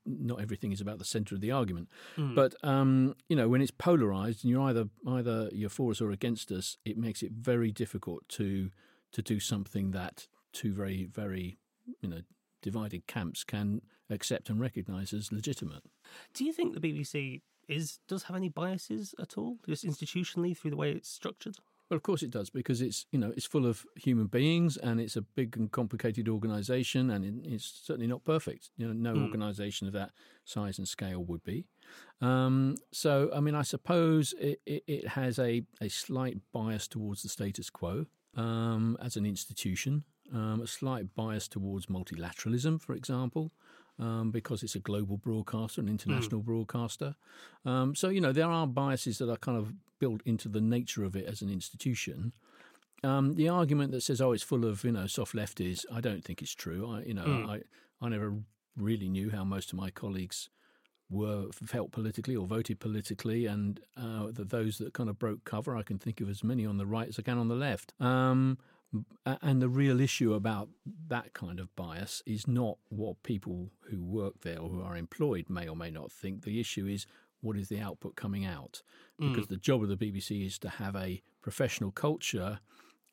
[0.04, 2.34] not everything is about the centre of the argument, mm.
[2.34, 6.10] but um, you know when it's polarised and you're either either you're for us or
[6.10, 8.70] against us, it makes it very difficult to
[9.12, 11.58] to do something that two very very
[12.00, 12.20] you know
[12.60, 15.82] divided camps can accept and recognise as legitimate.
[16.34, 20.70] Do you think the BBC is does have any biases at all, just institutionally through
[20.70, 21.56] the way it's structured?
[21.88, 25.00] Well, of course it does, because it's you know it's full of human beings and
[25.00, 28.70] it's a big and complicated organisation, and it's certainly not perfect.
[28.76, 29.24] You know, no mm.
[29.24, 30.10] organisation of that
[30.44, 31.64] size and scale would be.
[32.20, 37.22] Um, so, I mean, I suppose it, it, it, has a a slight bias towards
[37.22, 40.04] the status quo um, as an institution,
[40.34, 43.52] um, a slight bias towards multilateralism, for example
[43.98, 46.44] um, because it's a global broadcaster, an international mm.
[46.44, 47.16] broadcaster.
[47.64, 51.04] Um, so, you know, there are biases that are kind of built into the nature
[51.04, 52.32] of it as an institution.
[53.04, 56.24] Um, the argument that says, "Oh, it's full of you know soft lefties," I don't
[56.24, 56.90] think it's true.
[56.90, 57.48] I, you know, mm.
[57.48, 57.60] I
[58.04, 58.34] I never
[58.76, 60.50] really knew how most of my colleagues
[61.10, 65.76] were felt politically or voted politically, and uh, the, those that kind of broke cover,
[65.76, 67.94] I can think of as many on the right as I can on the left.
[68.00, 68.58] Um,
[69.24, 70.68] and the real issue about
[71.08, 75.50] that kind of bias is not what people who work there or who are employed
[75.50, 76.44] may or may not think.
[76.44, 77.06] The issue is
[77.40, 78.82] what is the output coming out?
[79.18, 79.50] Because mm.
[79.50, 82.60] the job of the BBC is to have a professional culture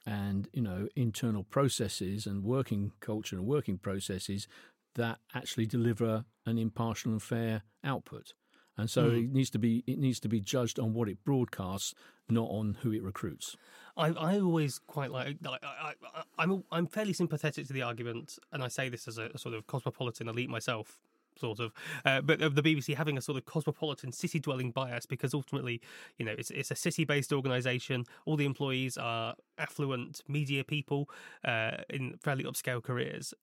[0.05, 4.47] and you know internal processes and working culture and working processes
[4.95, 8.33] that actually deliver an impartial and fair output.
[8.77, 9.25] And so mm.
[9.25, 11.93] it needs to be it needs to be judged on what it broadcasts,
[12.29, 13.55] not on who it recruits.
[13.97, 15.93] I, I always quite like, I, I,
[16.37, 19.55] I'm I'm fairly sympathetic to the argument, and I say this as a, a sort
[19.55, 20.99] of cosmopolitan elite myself,
[21.37, 21.73] sort of,
[22.05, 25.81] uh, but of the BBC having a sort of cosmopolitan city dwelling bias because ultimately,
[26.17, 28.05] you know, it's it's a city based organisation.
[28.25, 31.09] All the employees are affluent media people
[31.43, 33.33] uh, in fairly upscale careers.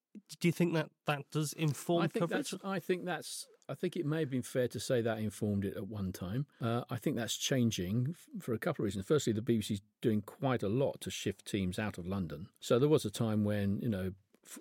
[0.40, 2.50] Do you think that that does inform I think coverage?
[2.50, 5.64] That's, I think that's I think it may have been fair to say that informed
[5.64, 6.46] it at one time.
[6.61, 9.07] Uh, I think that's changing for a couple of reasons.
[9.07, 12.48] Firstly, the BBC is doing quite a lot to shift teams out of London.
[12.61, 14.12] So there was a time when, you know,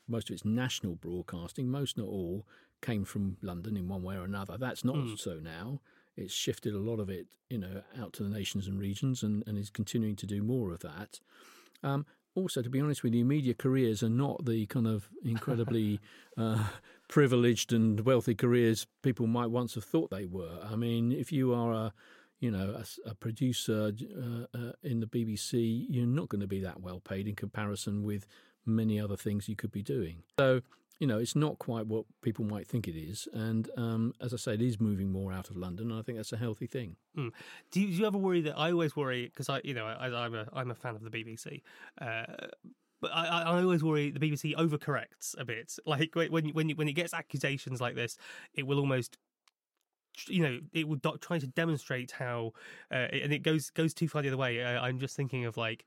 [0.08, 2.46] most of its national broadcasting, most not all,
[2.82, 4.58] came from London in one way or another.
[4.58, 5.20] That's not mm.
[5.20, 5.82] so now.
[6.18, 9.44] It's shifted a lot of it, you know, out to the nations and regions, and,
[9.48, 11.20] and is continuing to do more of that.
[11.84, 16.00] Um, also, to be honest with you, media careers are not the kind of incredibly
[16.38, 16.64] uh,
[17.08, 20.60] privileged and wealthy careers people might once have thought they were.
[20.64, 21.94] I mean, if you are a
[22.42, 26.60] you know, a, a producer uh, uh, in the BBC, you're not going to be
[26.60, 28.26] that well paid in comparison with
[28.66, 30.24] many other things you could be doing.
[30.40, 30.62] So,
[31.02, 33.28] you know, it's not quite what people might think it is.
[33.34, 36.20] And um, as I say, it is moving more out of London, and I think
[36.20, 36.96] that's a healthy thing.
[37.18, 37.32] Mm.
[37.72, 40.26] Do, you, do, you, ever worry that I always worry because I, you know, I,
[40.26, 41.64] am a I'm a fan of the BBC.
[42.00, 42.26] Uh,
[43.02, 45.76] but I, I always worry the BBC overcorrects a bit.
[45.88, 48.16] Like when when when it gets accusations like this,
[48.54, 49.18] it will almost
[50.28, 52.54] you know, it would do- try to demonstrate how,
[52.92, 54.62] uh, and it goes goes too far the other way.
[54.64, 55.86] Uh, I'm just thinking of like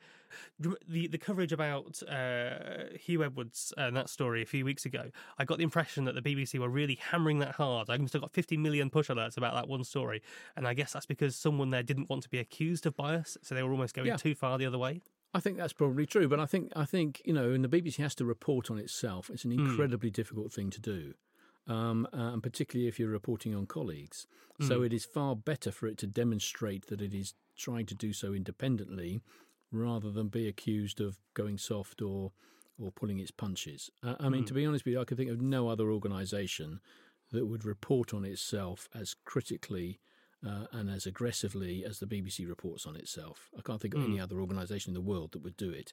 [0.58, 0.76] the
[1.08, 5.10] the coverage about uh, Huw Edwards and that story a few weeks ago.
[5.38, 7.90] I got the impression that the BBC were really hammering that hard.
[7.90, 10.22] I must have got 50 million push alerts about that one story,
[10.56, 13.54] and I guess that's because someone there didn't want to be accused of bias, so
[13.54, 14.16] they were almost going Yeah.
[14.16, 15.00] too far the other way.
[15.36, 17.96] I think that's probably true, but I think I think you know, and the BBC
[18.02, 19.28] has to report on itself.
[19.30, 21.14] It's an incredibly difficult thing to do,
[21.66, 24.26] um, uh, and particularly if you're reporting on colleagues.
[24.68, 28.12] So it is far better for it to demonstrate that it is trying to do
[28.12, 29.20] so independently,
[29.72, 32.32] rather than be accused of going soft or
[32.78, 33.90] or pulling its punches.
[34.02, 36.80] Uh, I mean, to be honest with you, I could think of no other organisation
[37.30, 40.00] that would report on itself as critically
[40.44, 43.50] uh, and as aggressively as the BBC reports on itself.
[43.56, 45.92] I can't think of any other organisation in the world that would do it.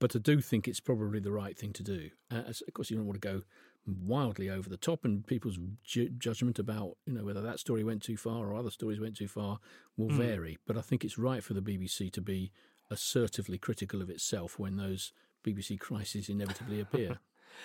[0.00, 2.10] But I do think it's probably the right thing to do.
[2.30, 3.42] Uh, of course, you don't want to go
[3.86, 8.02] wildly over the top, and people's ju- judgment about you know whether that story went
[8.02, 9.58] too far or other stories went too far
[9.96, 10.18] will hmm.
[10.18, 10.58] vary.
[10.66, 12.52] But I think it's right for the BBC to be
[12.90, 15.12] assertively critical of itself when those
[15.44, 17.18] BBC crises inevitably appear.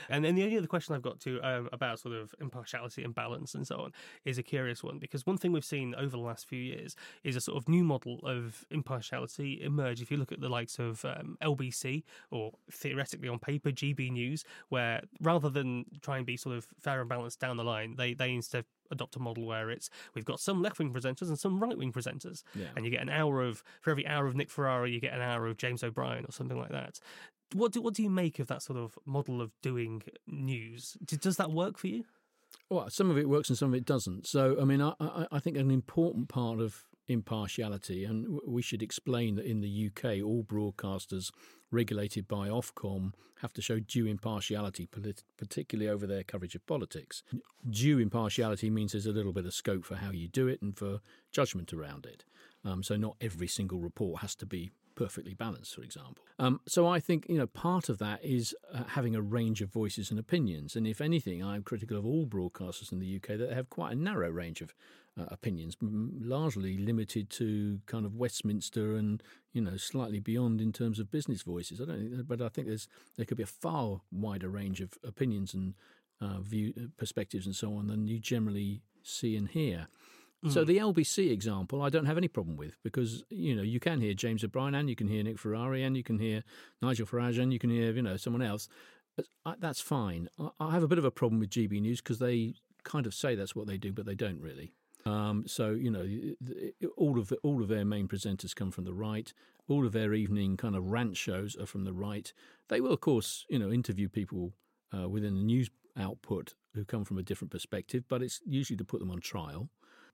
[0.09, 3.13] And then the only other question I've got to um, about sort of impartiality and
[3.15, 3.91] balance and so on
[4.25, 7.35] is a curious one because one thing we've seen over the last few years is
[7.35, 10.01] a sort of new model of impartiality emerge.
[10.01, 14.43] If you look at the likes of um, LBC or theoretically on paper GB News,
[14.69, 18.13] where rather than try and be sort of fair and balanced down the line, they
[18.13, 21.59] they instead adopt a model where it's we've got some left wing presenters and some
[21.59, 22.65] right wing presenters, Yeah.
[22.75, 25.21] and you get an hour of for every hour of Nick Ferrari, you get an
[25.21, 26.99] hour of James O'Brien or something like that.
[27.53, 30.97] What do what do you make of that sort of model of doing news?
[31.05, 32.05] Does that work for you?
[32.69, 34.27] Well, some of it works and some of it doesn't.
[34.27, 38.81] So, I mean, I, I, I think an important part of impartiality, and we should
[38.81, 41.31] explain that in the UK, all broadcasters
[41.69, 44.87] regulated by Ofcom have to show due impartiality,
[45.37, 47.23] particularly over their coverage of politics.
[47.69, 50.77] Due impartiality means there's a little bit of scope for how you do it and
[50.77, 50.99] for
[51.31, 52.23] judgment around it.
[52.63, 56.23] Um, so, not every single report has to be perfectly balanced, for example.
[56.37, 59.69] Um, so I think you know part of that is uh, having a range of
[59.71, 60.75] voices and opinions.
[60.75, 63.95] And if anything, I'm critical of all broadcasters in the UK that have quite a
[63.95, 64.73] narrow range of
[65.19, 70.99] uh, opinions, largely limited to kind of Westminster and you know slightly beyond in terms
[70.99, 71.81] of business voices.
[71.81, 72.87] I don't, think, but I think there's
[73.17, 75.73] there could be a far wider range of opinions and
[76.21, 79.87] uh, view uh, perspectives and so on than you generally see and hear.
[80.49, 84.01] So the LBC example, I don't have any problem with because you know you can
[84.01, 86.43] hear James O'Brien and you can hear Nick Ferrari and you can hear
[86.81, 88.67] Nigel Farage and you can hear you know someone else.
[89.17, 90.29] That's- I- That's fine.
[90.59, 93.35] I- have a bit of a problem with GB News because they kind of say
[93.35, 94.73] that's what they do, but they don't really.
[95.05, 96.07] Um, so you know,
[96.97, 99.31] all of the, all of their main presenters come from the right.
[99.67, 102.33] All of their evening kind of rant shows are from the right.
[102.69, 104.53] They will, of course, you know, interview people
[104.91, 108.83] uh, within the news output who come from a different perspective, but it's usually to
[108.85, 109.69] put them on trial.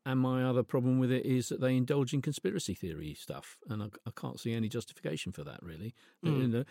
[0.07, 3.83] And my other problem with it is that they indulge in conspiracy theory stuff, and
[3.83, 5.61] I, I can't see any justification for that.
[5.61, 5.93] Really,
[6.23, 6.47] hmm.
[6.47, 6.63] know,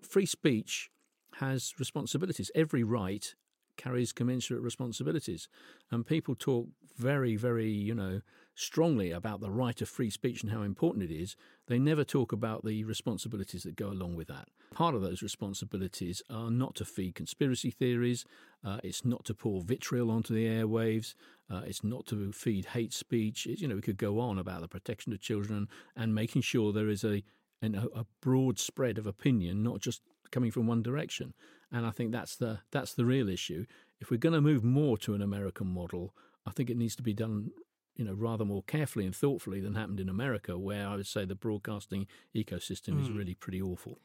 [0.00, 0.90] free speech
[1.34, 2.50] has responsibilities.
[2.54, 3.34] Every right
[3.80, 5.48] carries commensurate responsibilities,
[5.90, 8.20] and people talk very, very, you know,
[8.54, 11.34] strongly about the right of free speech and how important it is.
[11.66, 14.48] They never talk about the responsibilities that go along with that.
[14.74, 18.26] Part of those responsibilities are not to feed conspiracy theories.
[18.62, 21.14] Uh, it's not to pour vitriol onto the airwaves.
[21.50, 23.46] Uh, it's not to feed hate speech.
[23.46, 26.72] It's, you know, we could go on about the protection of children and making sure
[26.72, 27.22] there is a
[27.62, 31.34] an, a broad spread of opinion, not just coming from one direction.
[31.72, 33.66] And I think that's the that's the real issue.
[34.00, 36.14] If we're going to move more to an American model,
[36.46, 37.50] I think it needs to be done,
[37.94, 41.24] you know, rather more carefully and thoughtfully than happened in America, where I would say
[41.24, 43.98] the broadcasting ecosystem is really pretty awful.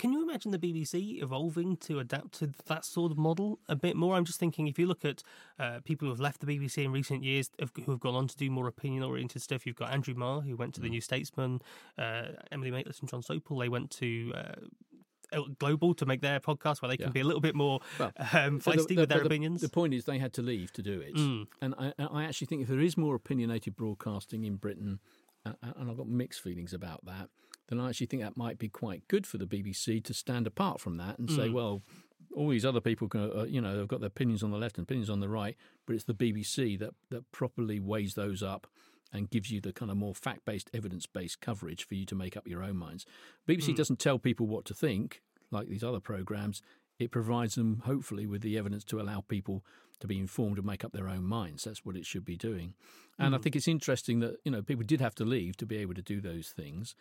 [0.00, 3.96] Can you imagine the BBC evolving to adapt to that sort of model a bit
[3.96, 4.16] more?
[4.16, 5.22] I'm just thinking if you look at
[5.58, 8.34] uh, people who have left the BBC in recent years who have gone on to
[8.34, 11.60] do more opinion oriented stuff, you've got Andrew Marr, who went to the New Statesman,
[11.98, 14.32] uh, Emily Maitlis and John Sopel, they went to.
[14.34, 14.54] Uh,
[15.58, 17.12] Global to make their podcast where they can Yeah.
[17.12, 19.60] be a little bit more Well, um, So the- feisty the- with their the- opinions.
[19.60, 21.14] The point is, they had to leave to do it,
[21.60, 25.00] and I, I actually think if there is more opinionated broadcasting in Britain,
[25.46, 27.30] uh, and I've got mixed feelings about that,
[27.68, 30.80] then I actually think that might be quite good for the BBC to stand apart
[30.80, 31.82] from that and say, well,
[32.34, 34.76] all these other people, can, uh, you know, they've got their opinions on the left
[34.78, 38.66] and opinions on the right, but it's the BBC that that properly weighs those up
[39.12, 42.14] and gives you the kind of more fact based, evidence based coverage for you to
[42.14, 43.04] make up your own minds.
[43.48, 43.74] BBC hmm.
[43.74, 46.62] doesn't tell people what to think like these other programs.
[46.98, 49.64] It provides them, hopefully, with the evidence to allow people
[50.00, 51.64] to be informed and make up their own minds.
[51.64, 52.74] That's what it should be doing.
[53.18, 53.42] And I hmm.
[53.42, 56.02] think it's interesting that you know people did have to leave to be able to
[56.02, 56.94] do those things.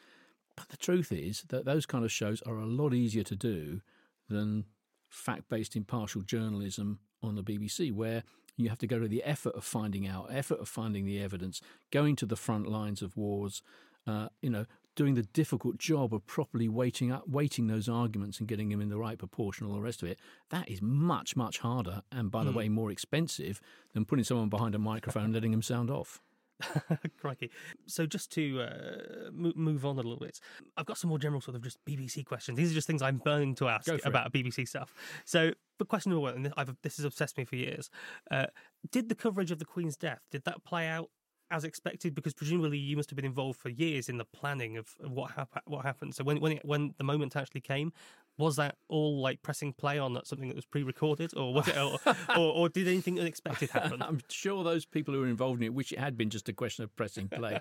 [0.55, 3.81] But the truth is that those kind of shows are a lot easier to do
[4.27, 4.65] than
[5.09, 8.23] fact based impartial journalism on the BBC, where
[8.59, 11.61] You have to go to the effort of finding out, effort of finding the evidence,
[11.91, 13.61] going to the front lines of wars.
[14.05, 18.47] Uh, you know, doing the difficult job of properly weighting up, weighting those arguments and
[18.47, 20.19] getting them in the right proportion, all the rest of it.
[20.49, 23.61] That is much, much harder, and by the way, more expensive
[23.93, 26.21] than putting someone behind a microphone and letting them sound off.
[27.21, 27.51] Crikey.
[27.87, 30.39] So, just to uh, mo- move on a little bit,
[30.77, 32.57] I've got some more general sort of just BBC questions.
[32.57, 34.05] These are just things I'm burning to ask for it.
[34.05, 34.93] about BBC stuff.
[35.25, 37.89] So, the question number one, and I've, this has obsessed me for years:
[38.31, 38.47] uh,
[38.91, 41.09] Did the coverage of the Queen's death did that play out
[41.51, 42.15] as expected?
[42.15, 45.31] Because presumably you must have been involved for years in the planning of, of what
[45.31, 46.15] hap- what happened.
[46.15, 47.91] So, when when it, when the moment actually came,
[48.37, 51.99] was that all like pressing play on something that was pre-recorded, or was it, or,
[52.37, 54.01] or, or did anything unexpected happen?
[54.01, 56.53] I'm sure those people who were involved in it wish it had been just a
[56.53, 57.59] question of pressing play.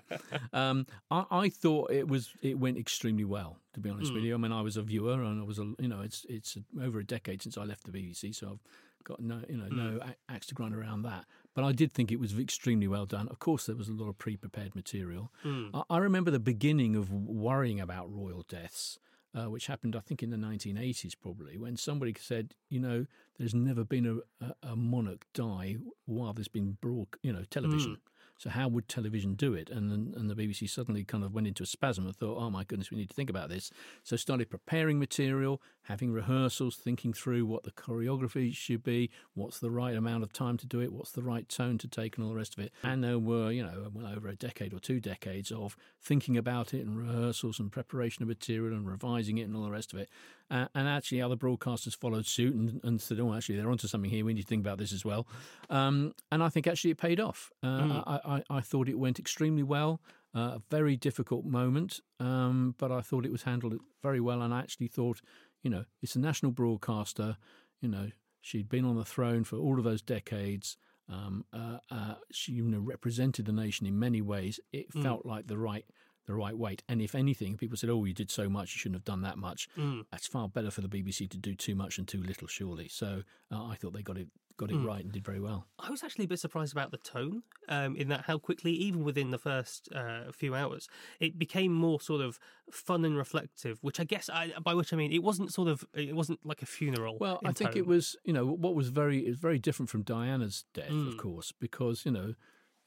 [0.53, 3.57] um, I, I thought it was it went extremely well.
[3.73, 5.73] To be honest with you, I mean, I was a viewer, and I was a
[5.79, 9.19] you know, it's it's over a decade since I left the BBC, so I've got
[9.19, 11.25] no you know no a- axe to grind around that.
[11.59, 13.27] But I did think it was extremely well done.
[13.27, 15.29] Of course, there was a lot of pre-prepared material.
[15.73, 18.97] I, I remember the beginning of worrying about royal deaths.
[19.35, 23.05] Uh, which happened, I think, in the 1980s, probably, when somebody said, you know,
[23.37, 27.97] there's never been a, a, a monarch die while there's been broad, you know, television.
[28.39, 29.69] So how would television do it?
[29.69, 32.63] And and the BBC suddenly kind of went into a spasm and thought, oh my
[32.63, 33.69] goodness, we need to think about this.
[34.03, 39.69] So started preparing material, having rehearsals, thinking through what the choreography should be, what's the
[39.69, 42.31] right amount of time to do it, what's the right tone to take, and all
[42.31, 42.71] the rest of it.
[42.81, 46.73] And there were, you know, well over a decade or two decades of thinking about
[46.73, 49.99] it and rehearsals and preparation of material and revising it and all the rest of
[49.99, 50.09] it.
[50.51, 54.09] Uh, and actually, other broadcasters followed suit and, and said, "Oh, actually, they're onto something
[54.09, 54.25] here.
[54.25, 55.27] We need to think about this as well."
[55.69, 57.51] Um, and I think actually it paid off.
[57.63, 60.01] Uh, I, I, I thought it went extremely well.
[60.35, 64.41] Uh, a very difficult moment, um, but I thought it was handled very well.
[64.41, 65.21] And I actually thought,
[65.63, 67.37] you know, it's a national broadcaster.
[67.81, 68.09] You know,
[68.41, 70.77] she'd been on the throne for all of those decades.
[71.11, 74.59] Um, uh, uh, she you know, represented the nation in many ways.
[74.71, 75.85] It felt like the right
[76.29, 76.83] the right weight.
[76.87, 79.37] And if anything, people said, "Oh, you did so much, you shouldn't have done that
[79.37, 79.67] much."
[80.11, 82.87] That's far better for the BBC to do too much and too little, surely.
[82.87, 85.65] So uh, I thought they got it got it right and did very well.
[85.79, 89.05] I was actually a bit surprised about the tone, um, in that how quickly, even
[89.05, 90.89] within the first uh, few hours,
[91.21, 92.37] it became more sort of
[92.69, 93.77] fun and reflective.
[93.81, 96.61] Which I guess, I, by which I mean, it wasn't sort of, it wasn't like
[96.61, 97.17] a funeral.
[97.17, 97.77] Well, I think tone.
[97.79, 101.07] it was, you know, what was very it was very different from Diana's death, Mm.
[101.07, 102.33] of course, because you know.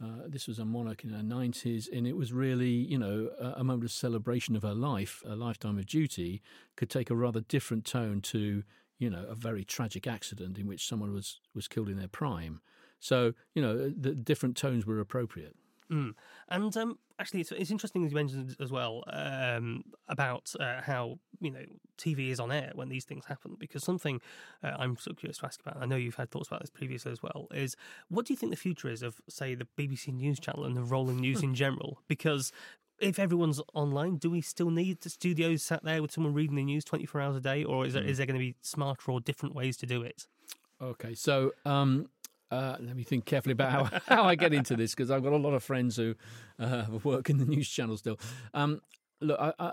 [0.02, 3.60] Uh, this was a monarch in her 90s, and it was really, you know, a,
[3.60, 6.42] a moment of celebration of her life, a lifetime of duty,
[6.76, 8.64] could take a rather different tone to,
[8.98, 12.60] you know, a very tragic accident in which someone was, was killed in their prime.
[12.98, 15.54] So, you know, the different tones were appropriate.
[15.90, 16.14] Mm.
[16.48, 21.18] And um, actually, it's, it's interesting as you mentioned as well um, about uh, how
[21.40, 21.64] you know
[21.96, 23.56] TV is on air when these things happen.
[23.58, 24.20] Because something
[24.62, 27.12] uh, I'm so curious to ask about, I know you've had thoughts about this previously
[27.12, 27.76] as well, is
[28.08, 30.82] what do you think the future is of, say, the BBC News Channel and the
[30.82, 32.00] rolling news in general?
[32.08, 32.50] Because
[32.98, 36.64] if everyone's online, do we still need the studios sat there with someone reading the
[36.64, 39.20] news 24 hours a day, or is there, is there going to be smarter or
[39.20, 40.26] different ways to do it?
[40.80, 42.08] Okay, so um,
[42.52, 45.32] uh, let me think carefully about how, how I get into this because I've got
[45.32, 46.14] a lot of friends who
[46.58, 48.20] uh, work in the news channel still.
[48.52, 48.80] Um,
[49.22, 49.72] look, I, I,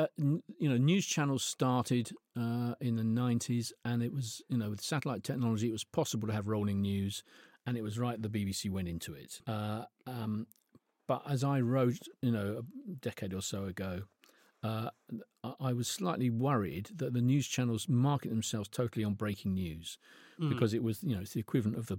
[0.00, 4.70] uh, you know, news channels started uh, in the '90s, and it was, you know,
[4.70, 7.22] with satellite technology, it was possible to have rolling news,
[7.66, 9.40] and it was right the BBC went into it.
[9.46, 10.48] Uh, um,
[11.06, 14.02] but as I wrote, you know, a decade or so ago,
[14.62, 14.90] uh,
[15.44, 19.98] I- I was slightly worried that the news channels market themselves totally on breaking news
[20.48, 21.98] because it was, you know, it's the equivalent of the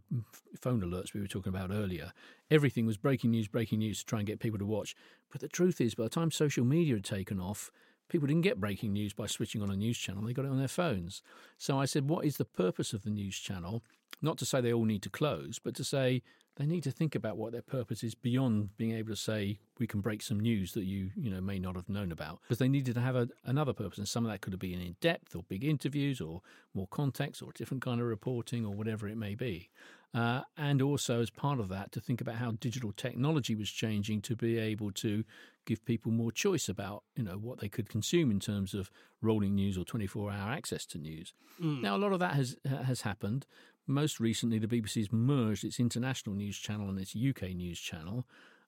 [0.60, 2.12] phone alerts we were talking about earlier.
[2.52, 4.96] Everything was breaking news, breaking news to try and get people to watch.
[5.32, 7.72] But the truth is, by the time social media had taken off,
[8.10, 10.24] people didn't get breaking news by switching on a news channel.
[10.24, 11.22] They got it on their phones.
[11.58, 13.84] So I said, what is the purpose of the news channel?
[14.22, 16.22] Not to say they all need to close, but to say
[16.56, 19.88] they need to think about what their purpose is beyond being able to say we
[19.88, 22.40] can break some news that you you know may not have known about.
[22.44, 24.82] Because they needed to have a, another purpose and some of that could have been
[24.82, 26.42] in depth or big interviews or
[26.74, 29.70] more context or a different kind of reporting or whatever it may be.
[30.14, 34.22] Uh, and also as part of that to think about how digital technology was changing
[34.22, 35.24] to be able to
[35.66, 38.92] give people more choice about you know what they could consume in terms of
[39.24, 41.34] rolling news or 24 hour access to news.
[41.82, 43.48] Now a lot of that has has happened
[43.88, 48.26] most recently, the BBC's merged its international news channel and its UK news channel.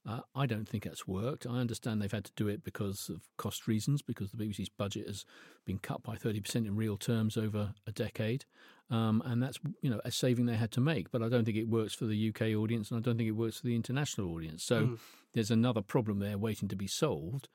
[0.07, 1.47] Uh, I don't think that's worked.
[1.47, 5.07] I understand they've had to do it because of cost reasons, because the BBC's budget
[5.07, 5.25] has
[5.65, 8.45] been cut by 30% in real terms over a decade.
[8.91, 11.09] Um, and that's, you know, a saving they had to make.
[11.11, 13.31] But I don't think it works for the UK audience and I don't think it
[13.31, 14.63] works for the international audience.
[14.63, 14.99] So
[15.33, 17.47] there's another problem there waiting to be solved.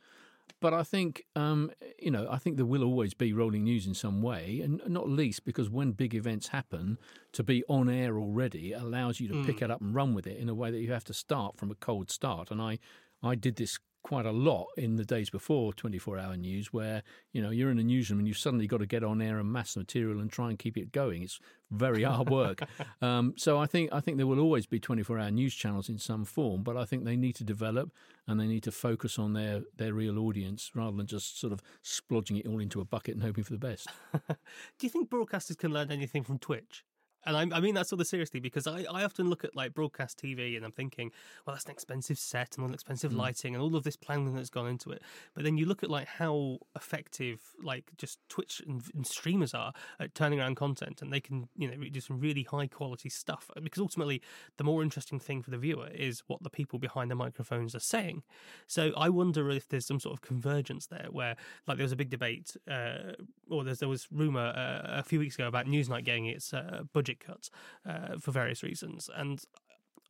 [0.61, 3.95] But I think um, you know I think there will always be rolling news in
[3.95, 6.99] some way, and not least because when big events happen,
[7.33, 9.47] to be on air already allows you to mm.
[9.47, 11.57] pick it up and run with it in a way that you have to start
[11.57, 12.51] from a cold start.
[12.51, 12.79] And I
[13.23, 17.43] I did this quite a lot in the days before 24 hour news where you
[17.43, 19.77] know you're in a newsroom and you've suddenly got to get on air and mass
[19.77, 21.23] material and try and keep it going.
[21.23, 21.39] It's
[21.71, 22.63] very hard work.
[23.03, 25.99] Um, so i think i think there will always be 24 hour news channels in
[25.99, 27.91] some form but i think they need to develop
[28.31, 31.61] and they need to focus on their their real audience rather than just sort of
[31.83, 33.89] splodging it all into a bucket and hoping for the best.
[34.29, 34.37] Do
[34.83, 36.85] you think broadcasters can learn anything from twitch
[37.25, 39.75] and I, I, mean that sort of seriously because I, I often look at like
[39.75, 41.11] broadcast TV and I'm thinking,
[41.47, 43.17] well, that's an expensive set and all expensive mm.
[43.17, 45.03] lighting and all of this planning that's gone into it.
[45.35, 49.73] But then you look at like how effective like just Twitch and, and streamers are
[49.99, 53.51] at turning around content, and they can you know do some really high quality stuff.
[53.63, 54.23] Because ultimately,
[54.57, 57.81] the more interesting thing for the viewer is what the people behind the microphones are
[57.81, 58.23] saying.
[58.67, 61.97] So I wonder if there's some sort of convergence there, where like there was a
[61.97, 63.13] big debate, uh,
[63.51, 67.10] or there was rumor uh, a few weeks ago about Newsnight getting its uh, budget
[67.11, 67.51] budget cuts
[67.89, 69.11] uh, for various reasons.
[69.15, 69.43] And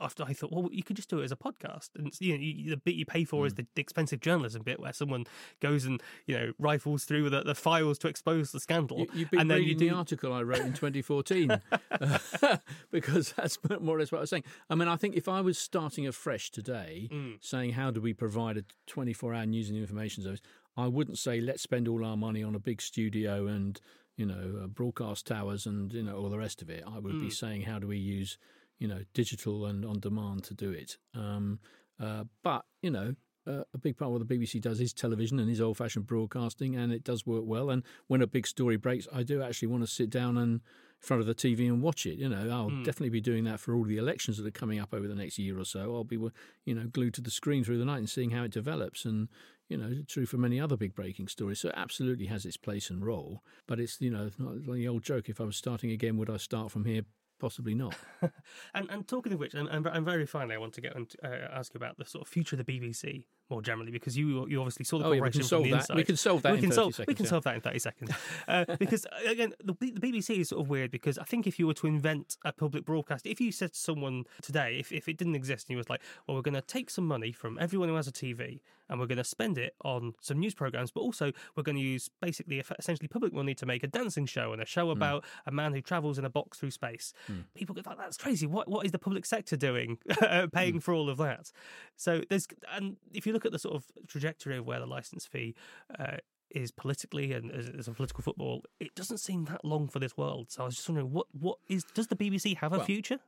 [0.03, 2.41] after I thought, well, you could just do it as a podcast, and you know,
[2.41, 3.49] you, the bit you pay for mm.
[3.49, 5.27] is the, the, expensive journalism bit, where someone
[5.61, 9.07] goes and you know rifles through the, the files to expose the scandal.
[9.13, 9.91] You, have been and reading you do...
[9.91, 12.19] the article I wrote in 2014 uh,
[12.91, 14.45] because that's more or less what I was saying.
[14.71, 17.37] I mean, I think if I was starting afresh today, mm.
[17.43, 20.41] saying how do we provide a 24-hour news and information service,
[20.79, 23.79] I wouldn't say let's spend all our money on a big studio and
[24.21, 26.85] you know, uh, broadcast towers and, you know, all the rest of it.
[26.87, 27.23] I would mm.
[27.23, 28.37] be saying, how do we use,
[28.79, 30.99] you know, digital and on demand to do it?
[31.15, 31.59] Um,
[31.99, 33.15] uh, but, you know,
[33.47, 36.07] uh, a big part of what the BBC does is television and is old fashioned
[36.07, 37.71] broadcasting, and it does work well.
[37.71, 40.61] And when a big story breaks, I do actually want to sit down and in
[41.07, 42.19] front of the TV and watch it.
[42.19, 42.85] You know, I'll mm.
[42.85, 45.39] definitely be doing that for all the elections that are coming up over the next
[45.39, 45.95] year or so.
[45.95, 46.19] I'll be,
[46.67, 49.07] you know, glued to the screen through the night and seeing how it develops.
[49.07, 49.29] And
[49.71, 51.61] you know, true for many other big breaking stories.
[51.61, 53.43] So it absolutely has its place and role.
[53.67, 56.37] But it's, you know, like the old joke if I was starting again, would I
[56.37, 57.03] start from here?
[57.39, 57.95] Possibly not.
[58.75, 61.11] and, and talking of which, and, and, and very finally, I want to get and
[61.25, 64.47] uh, ask you about the sort of future of the BBC more generally because you
[64.49, 65.77] you obviously saw the oh, corporation yeah, from the that.
[65.81, 65.97] inside.
[65.97, 66.53] We can solve that.
[66.53, 66.95] We can solve.
[66.95, 67.31] Seconds, we can yeah.
[67.31, 68.11] solve that in thirty seconds.
[68.49, 71.59] Uh, because uh, again, the, the, BBC is sort of weird because I think if
[71.59, 75.09] you were to invent a public broadcast, if you said to someone today, if, if
[75.09, 77.59] it didn't exist, and you was like, well, we're going to take some money from
[77.59, 80.91] everyone who has a TV and we're going to spend it on some news programs,
[80.91, 84.53] but also we're going to use basically essentially public money to make a dancing show
[84.53, 84.91] and a show hmm.
[84.91, 85.27] about mm.
[85.47, 87.13] a man who travels in a box through space.
[87.31, 87.45] Mm.
[87.55, 88.47] People go, that's crazy.
[88.47, 89.99] What what is the public sector doing,
[90.53, 90.83] paying mm.
[90.83, 91.53] for all of that?
[91.97, 95.27] So there's and if you look at the sort of trajectory of where the license
[95.27, 95.55] fee
[95.99, 96.17] uh,
[96.51, 100.17] is politically and as, as, a political football, it doesn't seem that long for this
[100.17, 100.51] world.
[100.51, 103.19] So I was just wondering, what what is does the BBC have a well, future?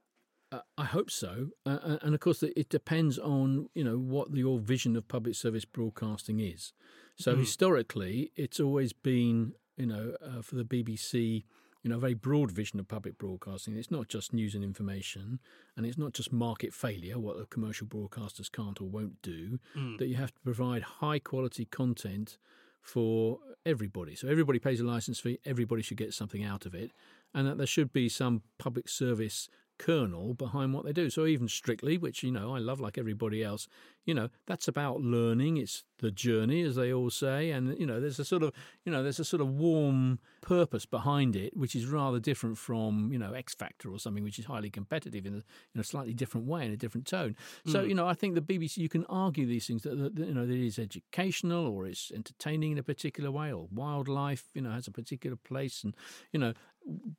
[0.50, 4.58] Uh, I hope so, uh, and of course it depends on you know what your
[4.58, 6.72] vision of public service broadcasting is.
[7.16, 7.40] So mm.
[7.40, 11.44] historically, it's always been you know uh, for the BBC
[11.82, 13.76] you know, a very broad vision of public broadcasting.
[13.76, 15.40] It's not just news and information,
[15.76, 19.98] and it's not just market failure, what the commercial broadcasters can't or won't do, mm.
[19.98, 22.38] that you have to provide high quality content
[22.80, 24.14] for everybody.
[24.14, 26.90] So everybody pays a license fee, everybody should get something out of it,
[27.34, 29.48] and that there should be some public service
[29.82, 31.10] kernel behind what they do.
[31.10, 33.66] So even strictly, which you know I love like everybody else,
[34.04, 35.56] you know that's about learning.
[35.56, 38.52] It's the journey, as they all say, and you know there's a sort of
[38.84, 43.10] you know there's a sort of warm purpose behind it, which is rather different from
[43.12, 45.42] you know X Factor or something, which is highly competitive in a,
[45.74, 47.34] in a slightly different way in a different tone.
[47.66, 47.88] So mm.
[47.88, 50.46] you know I think the BBC you can argue these things that, that you know
[50.46, 54.70] that it is educational or it's entertaining in a particular way, or wildlife you know
[54.70, 55.94] has a particular place, and
[56.32, 56.52] you know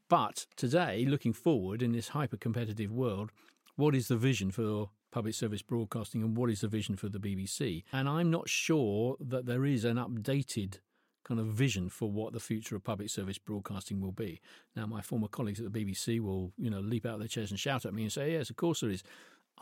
[0.09, 3.31] but today, looking forward in this hyper competitive world,
[3.75, 7.19] what is the vision for public service broadcasting and what is the vision for the
[7.19, 7.83] BBC?
[7.91, 10.79] And I'm not sure that there is an updated
[11.23, 14.41] kind of vision for what the future of public service broadcasting will be.
[14.75, 17.49] Now, my former colleagues at the BBC will, you know, leap out of their chairs
[17.49, 19.03] and shout at me and say, "Yes, of course there is."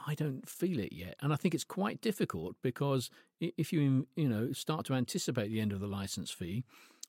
[0.08, 4.30] I don't feel it yet, and I think it's quite difficult because if you, you
[4.30, 6.64] know, start to anticipate the end of the license fee,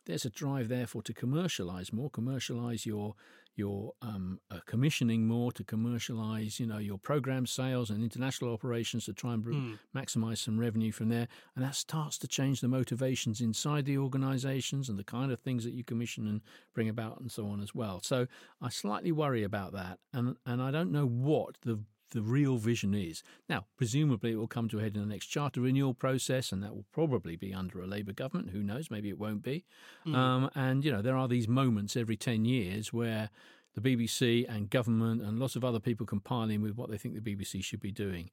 [0.06, 3.14] there's a drive, therefore, to commercialize more, commercialize your
[3.54, 9.04] your um, uh, commissioning more, to commercialize, you know, your program sales and international operations
[9.04, 9.78] to try and mm.
[9.94, 14.88] maximize some revenue from there, and that starts to change the motivations inside the organizations
[14.88, 16.40] and the kind of things that you commission and
[16.74, 18.00] bring about, and so on as well.
[18.02, 18.26] So
[18.60, 21.80] I slightly worry about that, and and I don't know what the
[22.12, 23.22] the real vision is.
[23.48, 26.62] Now, presumably, it will come to a head in the next charter renewal process, and
[26.62, 28.50] that will probably be under a Labour government.
[28.50, 28.90] Who knows?
[28.90, 29.64] Maybe it won't be.
[30.06, 30.14] Mm.
[30.14, 33.30] Um, and, you know, there are these moments every 10 years where
[33.74, 37.14] the BBC and government and lots of other people compile in with what they think
[37.14, 38.30] the BBC should be doing.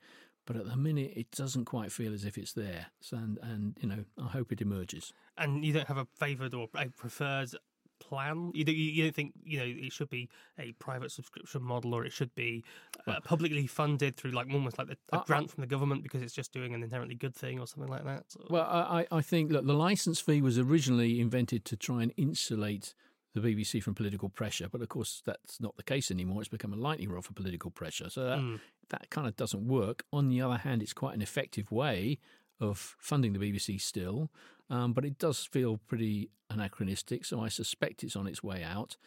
[0.50, 2.88] but at the minute it doesn't quite feel as if it's there.
[3.02, 5.14] So, and and you know, I hope it emerges.
[5.38, 7.52] And you don't have a favoured or a preferred
[8.00, 8.52] plan?
[8.54, 12.06] You don't, you don't think you know it should be a private subscription model, or
[12.06, 12.64] it should be
[13.08, 16.52] uh, publicly funded through like almost like a, grant from the government because it's just
[16.52, 18.24] doing an inherently good thing or something like that?
[18.50, 22.14] Well, I, I I think look, the license fee was originally invented to try and
[22.18, 22.94] insulate
[23.36, 26.42] the BBC from political pressure, but of course that's not the case anymore.
[26.42, 28.60] It's become a lightning rod for political pressure, so that Mm.
[28.90, 30.04] that kind of doesn't work.
[30.12, 32.18] On the other hand, it's quite an effective way
[32.60, 34.30] of funding the BBC still,
[34.70, 37.26] um, but it does feel pretty anachronistic.
[37.26, 38.98] So I suspect it's on its way out.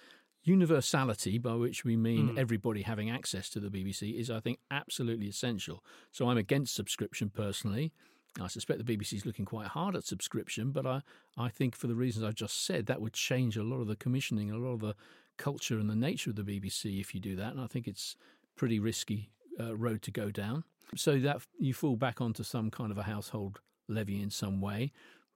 [0.44, 2.38] Universality, by which we mean Mm.
[2.38, 5.84] everybody having access to the BBC, is, I think, absolutely essential.
[6.10, 7.92] So I'm against subscription personally.
[8.40, 11.02] I suspect the BBC is looking quite hard at subscription, but I,
[11.36, 13.96] I think for the reasons I've just said, that would change a lot of the
[13.96, 14.94] commissioning, a lot of the
[15.36, 17.52] culture and the nature of the BBC if you do that.
[17.52, 18.16] And I think it's
[18.56, 19.30] pretty risky
[19.60, 20.64] uh, road to go down.
[20.94, 24.92] So that you fall back onto some kind of a household levy in some way.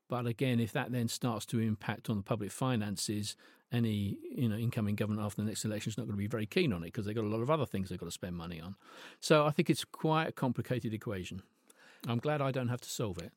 [0.08, 3.36] But again, if that then starts to impact on the public finances,
[3.72, 6.46] any you know incoming government after the next election is not going to be very
[6.46, 8.36] keen on it because they've got a lot of other things they've got to spend
[8.36, 8.76] money on.
[9.20, 11.42] So I think it's quite a complicated equation.
[12.06, 13.32] I'm glad I don't have to solve it.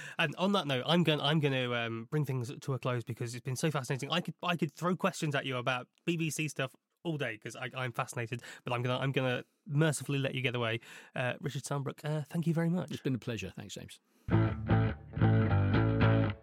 [0.18, 1.20] and on that note, I'm going.
[1.20, 4.10] I'm going to um, bring things to a close because it's been so fascinating.
[4.10, 6.70] I could I could throw questions at you about BBC stuff
[7.04, 8.42] all day because I'm fascinated.
[8.64, 10.80] But I'm gonna I'm gonna mercifully let you get away.
[11.14, 12.90] Uh, Richard Sambrook, uh, thank you very much.
[12.90, 13.52] It's been a pleasure.
[13.56, 14.77] Thanks, James.